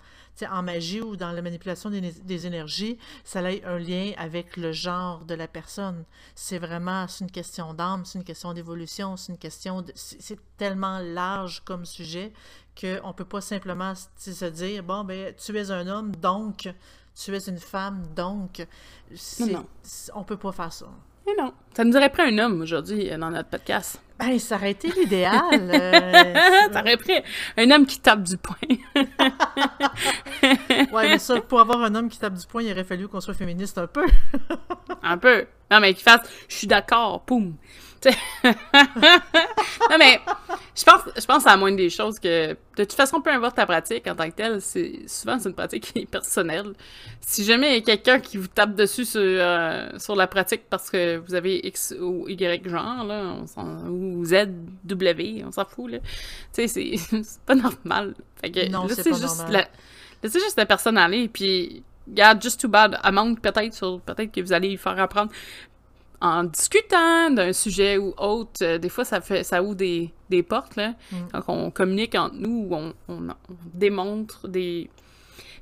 [0.47, 4.73] en magie ou dans la manipulation des, des, énergies, ça a un lien avec le
[4.73, 6.05] genre de la personne.
[6.35, 9.93] C'est vraiment, c'est une question d'âme, c'est une question d'évolution, c'est une question de...
[9.95, 12.33] C'est tellement large comme sujet
[12.81, 16.69] qu'on ne peut pas simplement se dire, bon, ben, tu es un homme, donc
[17.15, 18.67] tu es une femme, donc...
[19.41, 19.67] Non,
[20.15, 20.87] On peut pas faire ça.
[21.27, 21.53] Mais non.
[21.77, 24.01] Ça nous aurait pris un homme aujourd'hui euh, dans notre podcast.
[24.19, 25.43] Ben, ça aurait été l'idéal.
[25.53, 26.35] Euh,
[26.73, 27.15] ça aurait pris
[27.57, 28.57] un homme qui tape du poing.
[30.93, 33.21] ouais, mais ça, pour avoir un homme qui tape du poing, il aurait fallu qu'on
[33.21, 34.07] soit féministe un peu.
[35.03, 35.47] un peu.
[35.71, 37.55] Non, mais qu'il fasse «je suis d'accord», poum.
[38.45, 40.21] non, mais
[40.77, 43.57] je pense, je pense à la moindre des choses que, de toute façon, peu importe
[43.57, 46.75] ta pratique en tant que telle, c'est souvent c'est une pratique qui est personnelle.
[47.21, 50.63] Si jamais il y a quelqu'un qui vous tape dessus sur, euh, sur la pratique
[50.71, 53.37] parce que vous avez X ou Y genre, là,
[53.91, 54.49] ou Z,
[54.85, 55.99] W, on s'en fout, là.
[56.53, 58.15] Tu sais, c'est pas normal.
[58.41, 59.67] Fait que, non, c'est pas juste La,
[60.23, 64.41] laissez juste la personne aller, puis garde just too bad, manque peut-être sur peut-être que
[64.41, 65.31] vous allez lui faire apprendre
[66.21, 70.43] en discutant d'un sujet ou autre, euh, des fois, ça fait ça ouvre des, des
[70.43, 70.95] portes, là.
[71.13, 71.17] Mm.
[71.33, 73.29] Quand on communique entre nous, on, on,
[73.75, 74.91] démontre des...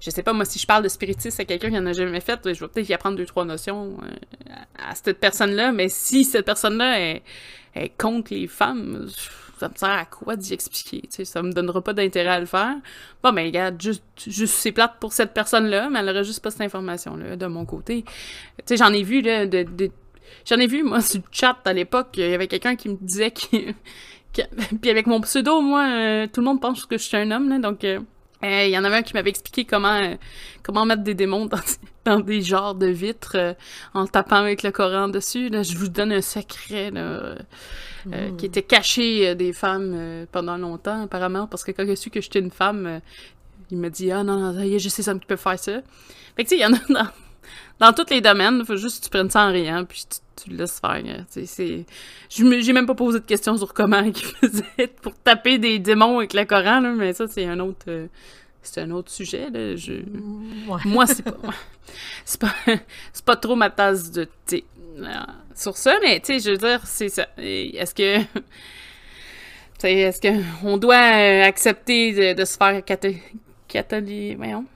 [0.00, 2.20] Je sais pas, moi, si je parle de spiritisme à quelqu'un qui en a jamais
[2.20, 4.52] fait, je vais peut-être y apprendre deux, trois notions euh,
[4.88, 7.22] à cette personne-là, mais si cette personne-là est,
[7.74, 9.08] est, contre les femmes,
[9.58, 12.40] ça me sert à quoi d'y expliquer, tu sais, ça me donnera pas d'intérêt à
[12.40, 12.76] le faire.
[13.22, 16.50] Bon, mais regarde, juste, juste c'est plate pour cette personne-là, mais elle aurait juste pas
[16.50, 18.04] cette information-là de mon côté.
[18.04, 19.90] Tu sais, j'en ai vu, là, de
[20.48, 22.96] j'en ai vu, moi, sur le chat à l'époque, il y avait quelqu'un qui me
[23.00, 23.72] disait que...
[24.80, 27.48] Puis avec mon pseudo, moi, euh, tout le monde pense que je suis un homme,
[27.48, 27.84] là, donc...
[27.84, 28.00] Euh,
[28.42, 30.14] il y en avait un qui m'avait expliqué comment
[30.62, 31.58] comment mettre des démons dans,
[32.04, 33.56] dans des genres de vitres
[33.94, 35.48] en tapant avec le Coran dessus.
[35.48, 37.34] Là, je vous donne un secret là,
[38.36, 42.38] qui était caché des femmes pendant longtemps, apparemment, parce que quand j'ai su que j'étais
[42.38, 43.00] une femme,
[43.70, 45.80] il m'a dit Ah non, non, je sais ça qui peut faire ça.
[46.36, 47.10] Fait que tu sais, il y en a dans,
[47.78, 50.04] dans tous les domaines, il faut juste que tu prennes ça en rien, puis
[50.36, 51.02] tu, le laisses faire.
[51.28, 51.84] C'est,
[52.28, 56.34] j'ai même pas posé de questions sur comment ils faisaient pour taper des démons avec
[56.34, 57.86] le Coran, là, mais ça, c'est un autre.
[57.88, 58.06] Euh,
[58.62, 59.76] c'est un autre sujet, là.
[59.76, 59.92] Je...
[60.84, 61.36] Moi, c'est pas.
[62.24, 62.54] c'est pas,
[63.12, 64.64] c'est pas trop ma tasse de thé.
[65.54, 67.28] Sur ça, mais tu sais, je veux dire, c'est ça.
[67.38, 68.24] Est-ce que.
[69.82, 72.82] Est-ce qu'on doit euh, accepter de, se faire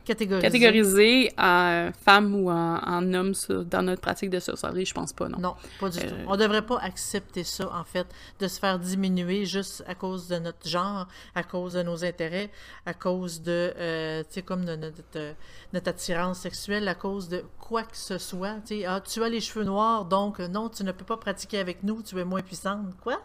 [0.05, 1.33] catégoriser.
[1.39, 3.33] en femme ou en, homme
[3.71, 5.39] dans notre pratique de sorcellerie, je pense pas, non.
[5.39, 6.07] Non, pas du tout.
[6.07, 8.07] Euh, On devrait pas accepter ça, en fait,
[8.39, 12.51] de se faire diminuer juste à cause de notre genre, à cause de nos intérêts,
[12.87, 17.83] à cause de, euh, tu sais, comme de notre, attirance sexuelle, à cause de quoi
[17.83, 18.57] que ce soit.
[18.67, 21.83] Tu ah, tu as les cheveux noirs, donc non, tu ne peux pas pratiquer avec
[21.83, 22.95] nous, tu es moins puissante.
[23.03, 23.21] Quoi?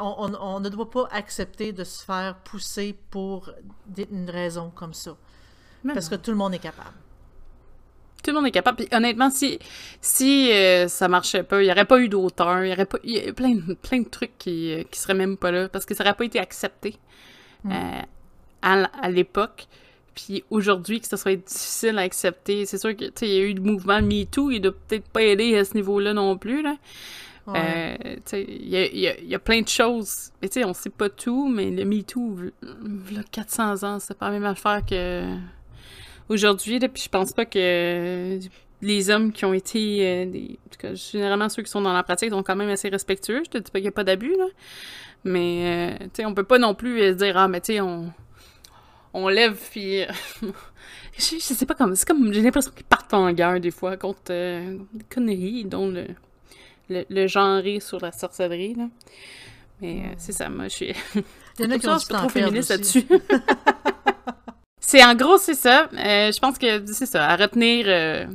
[0.00, 3.50] On, ne doit pas accepter de se faire pousser pour
[3.96, 5.16] une raison comme ça.
[5.86, 6.94] parce que tout le monde est capable.
[8.22, 8.84] Tout le monde est capable.
[8.84, 9.58] Puis honnêtement, si,
[10.00, 12.98] si euh, ça marchait pas, il n'y aurait pas eu d'auteur, il y aurait pas
[13.02, 16.04] y a plein, plein de trucs qui, ne seraient même pas là parce que ça
[16.04, 16.96] n'aurait pas été accepté
[17.64, 17.72] mm.
[17.72, 18.02] euh,
[18.62, 19.66] à, l'époque.
[20.14, 22.66] Puis aujourd'hui, que ça serait difficile à accepter.
[22.66, 25.64] C'est sûr qu'il y a eu le mouvement MeToo, il doit peut-être pas aider à
[25.64, 26.62] ce niveau-là non plus.
[26.62, 26.76] Là.
[27.48, 27.96] Euh,
[28.32, 30.30] il y a, plein de choses.
[30.40, 34.26] Mais tu sais, on sait pas tout, mais le MeToo, a 400 ans, c'est pas
[34.26, 35.24] la même affaire que
[36.28, 36.78] aujourd'hui.
[36.78, 38.38] Puis je pense pas que
[38.82, 42.02] les hommes qui ont été, euh, en tout cas, généralement ceux qui sont dans la
[42.02, 43.42] pratique, sont quand même assez respectueux.
[43.44, 44.46] Je te dis pas qu'il n'y a pas d'abus, là.
[45.24, 47.80] Mais, euh, tu sais, on peut pas non plus se dire, ah, mais tu sais,
[47.80, 48.10] on,
[49.12, 50.02] on lève, puis...
[51.18, 54.22] je, sais pas comment, c'est comme, j'ai l'impression qu'ils partent en guerre des fois contre
[54.28, 56.06] des conneries, dont le
[56.90, 58.74] le, le genré sur la sorcellerie.
[58.74, 58.88] Là.
[59.80, 60.94] Mais euh, c'est ça, moi, je suis.
[61.58, 63.06] Il y en a qui ont trop féministe là-dessus.
[64.80, 65.88] c'est en gros, c'est ça.
[65.92, 67.26] Euh, je pense que c'est ça.
[67.26, 68.26] À retenir, euh,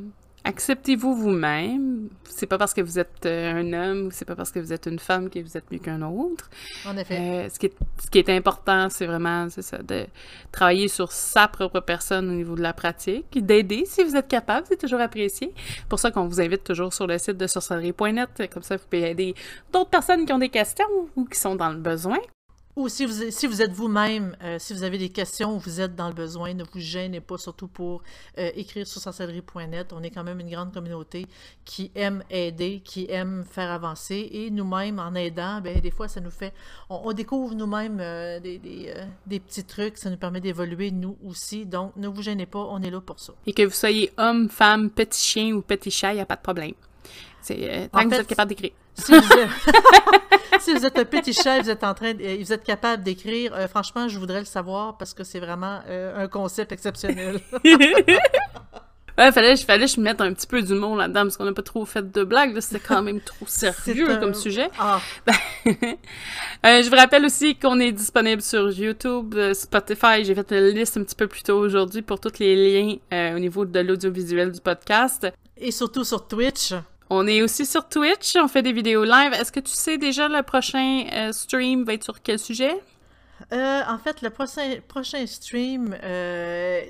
[0.46, 2.10] acceptez-vous vous-même.
[2.24, 4.72] C'est pas parce que vous êtes euh, un homme ou c'est pas parce que vous
[4.72, 6.50] êtes une femme que vous êtes mieux qu'un autre.
[6.86, 7.18] En effet.
[7.20, 7.74] Euh, ce, qui est,
[8.04, 10.06] ce qui est important, c'est vraiment c'est ça, de
[10.52, 14.68] travailler sur sa propre personne au niveau de la pratique, d'aider si vous êtes capable,
[14.70, 15.54] c'est toujours apprécié.
[15.90, 18.50] pour ça qu'on vous invite toujours sur le site de sorcellerie.net.
[18.54, 19.36] Comme ça, vous pouvez aider
[19.74, 20.86] d'autres personnes qui ont des questions
[21.16, 22.20] ou qui sont dans le besoin.
[22.76, 25.80] Ou si vous, si vous êtes vous-même, euh, si vous avez des questions ou vous
[25.80, 28.04] êtes dans le besoin, ne vous gênez pas, surtout pour
[28.38, 29.94] euh, écrire sur sorcellerie.net.
[29.94, 31.26] On est quand même une grande communauté
[31.64, 34.28] qui aime aider, qui aime faire avancer.
[34.30, 36.54] Et nous-mêmes, en aidant, ben, des fois, ça nous fait...
[36.90, 38.94] On, découvre nous-mêmes euh, des, des,
[39.26, 41.66] des, petits trucs, ça nous permet d'évoluer, nous aussi.
[41.66, 43.34] Donc, ne vous gênez pas, on est là pour ça.
[43.48, 46.36] Et que vous soyez homme, femme, petit chien ou petit chat, il n'y a pas
[46.36, 46.74] de problème.
[47.42, 48.72] C'est tant que vous êtes capable d'écrire.
[48.96, 49.22] Si vous,
[50.76, 52.44] vous êtes un petit chat, vous êtes en train, de...
[52.44, 53.54] vous êtes capable d'écrire.
[53.54, 57.40] Euh, franchement, je voudrais le savoir parce que c'est vraiment euh, un concept exceptionnel.
[59.18, 61.62] Ouais, fallait, fallait que je mette un petit peu d'humour là-dedans parce qu'on n'a pas
[61.62, 62.60] trop fait de blagues.
[62.60, 64.70] C'était quand même trop sérieux comme sujet.
[64.78, 65.00] Ah.
[65.68, 70.26] euh, je vous rappelle aussi qu'on est disponible sur YouTube, euh, Spotify.
[70.26, 73.40] J'ai fait une liste un petit peu plus tôt aujourd'hui pour tous les liens au
[73.40, 75.28] niveau de l'audiovisuel du podcast.
[75.58, 76.74] Et surtout sur Twitch.
[77.10, 79.34] On est aussi sur Twitch, on fait des vidéos live.
[79.34, 82.76] Est-ce que tu sais déjà le prochain euh, stream va être sur quel sujet?
[83.52, 86.82] Euh, en fait, le prochain, prochain stream, euh,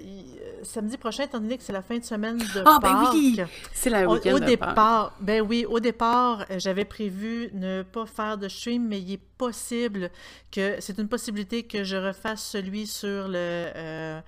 [0.63, 3.41] samedi prochain, étant donné que c'est la fin de semaine de Ah, ben oui!
[3.73, 8.47] C'est la week-end Au départ, ben oui, au départ, j'avais prévu ne pas faire de
[8.47, 10.11] stream, mais il est possible
[10.51, 14.21] que, c'est une possibilité que je refasse celui sur le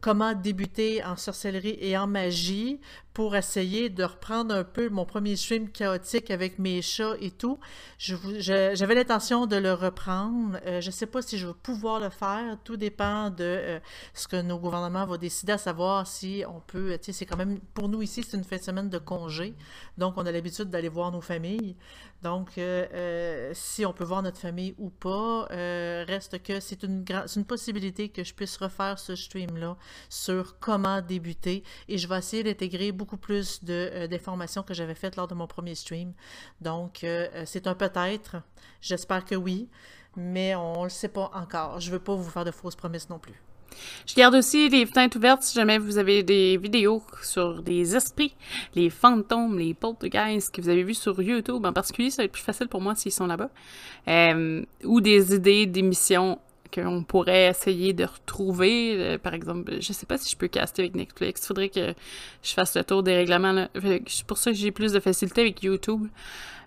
[0.00, 2.80] comment débuter en sorcellerie et en magie
[3.14, 7.58] pour essayer de reprendre un peu mon premier stream chaotique avec mes chats et tout.
[7.98, 10.58] J'avais l'intention de le reprendre.
[10.66, 12.56] Euh, je ne sais pas si je vais pouvoir le faire.
[12.64, 13.80] Tout dépend de euh,
[14.14, 16.96] ce que nos gouvernements vont décider, à savoir si on peut.
[16.98, 17.60] Tu sais, c'est quand même.
[17.74, 19.54] Pour nous ici, c'est une fin de semaine de congé.
[19.98, 21.76] Donc, on a l'habitude d'aller voir nos familles.
[22.22, 27.04] Donc, euh, si on peut voir notre famille ou pas, reste que c'est une,
[27.36, 29.76] une possibilité que je puisse refaire ce stream-là
[30.08, 31.64] sur comment débuter.
[31.88, 35.74] Et je vais essayer d'intégrer plus euh, d'informations que j'avais faites lors de mon premier
[35.74, 36.12] stream.
[36.60, 38.36] Donc, euh, euh, c'est un peut-être.
[38.80, 39.68] J'espère que oui,
[40.16, 41.80] mais on ne le sait pas encore.
[41.80, 43.40] Je ne veux pas vous faire de fausses promesses non plus.
[44.06, 48.34] Je garde aussi les fenêtres ouvertes si jamais vous avez des vidéos sur des esprits,
[48.74, 52.10] les fantômes, les poltergeists que vous avez vus sur YouTube en particulier.
[52.10, 53.50] Ça va être plus facile pour moi s'ils sont là-bas.
[54.08, 56.38] Euh, ou des idées d'émissions
[56.72, 58.96] qu'on pourrait essayer de retrouver.
[58.96, 61.42] Euh, par exemple, je sais pas si je peux caster avec Netflix.
[61.42, 61.94] Il faudrait que
[62.42, 63.68] je fasse le tour des règlements.
[64.06, 66.06] C'est pour ça que j'ai plus de facilité avec YouTube.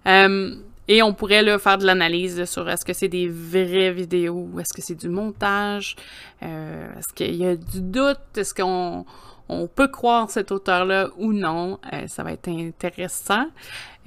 [0.08, 0.56] Euh,
[0.88, 4.82] et on pourrait faire de l'analyse sur est-ce que c'est des vraies vidéos, est-ce que
[4.82, 5.96] c'est du montage,
[6.44, 9.06] euh, est-ce qu'il y a du doute, est-ce qu'on
[9.50, 11.80] on peut croire cet auteur-là ou non.
[12.08, 13.46] ça va être intéressant.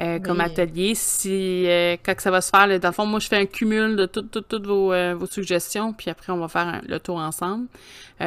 [0.00, 0.94] Euh, comme atelier.
[0.94, 3.96] Si, euh, quand ça va se faire, dans le fond, moi, je fais un cumul
[3.96, 7.66] de toutes vos, euh, vos, suggestions, puis après, on va faire le tour ensemble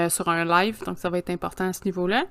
[0.10, 2.24] sur un live, donc ça va être important à ce niveau-là.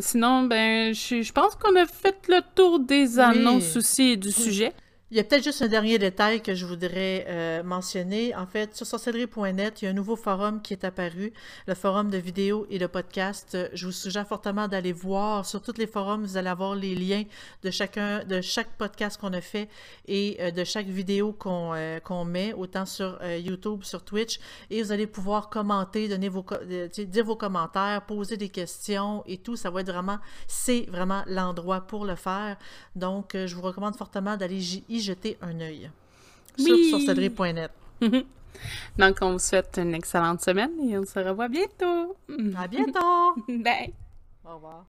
[0.00, 4.72] sinon, ben, je, pense qu'on a fait le tour des annonces aussi et du sujet.
[5.10, 8.36] Il y a peut-être juste un dernier détail que je voudrais euh, mentionner.
[8.36, 11.32] En fait, sur sorcellerie.net, il y a un nouveau forum qui est apparu,
[11.66, 13.56] le forum de vidéos et de podcasts.
[13.72, 15.46] Je vous suggère fortement d'aller voir.
[15.46, 17.24] Sur tous les forums, vous allez avoir les liens
[17.62, 19.70] de chacun, de chaque podcast qu'on a fait
[20.06, 24.38] et euh, de chaque vidéo qu'on euh, met, autant sur YouTube, sur Twitch.
[24.68, 29.56] Et vous allez pouvoir commenter, donner vos, dire vos commentaires, poser des questions et tout.
[29.56, 32.58] Ça va être vraiment, c'est vraiment l'endroit pour le faire.
[32.94, 35.90] Donc, je vous recommande fortement d'aller y jeter un œil
[36.58, 37.70] sur sorcellerie.net.
[38.98, 42.16] Donc, on vous souhaite une excellente semaine et on se revoit bientôt.
[42.56, 43.34] À bientôt!
[43.48, 43.92] Bye!
[44.44, 44.84] Au revoir.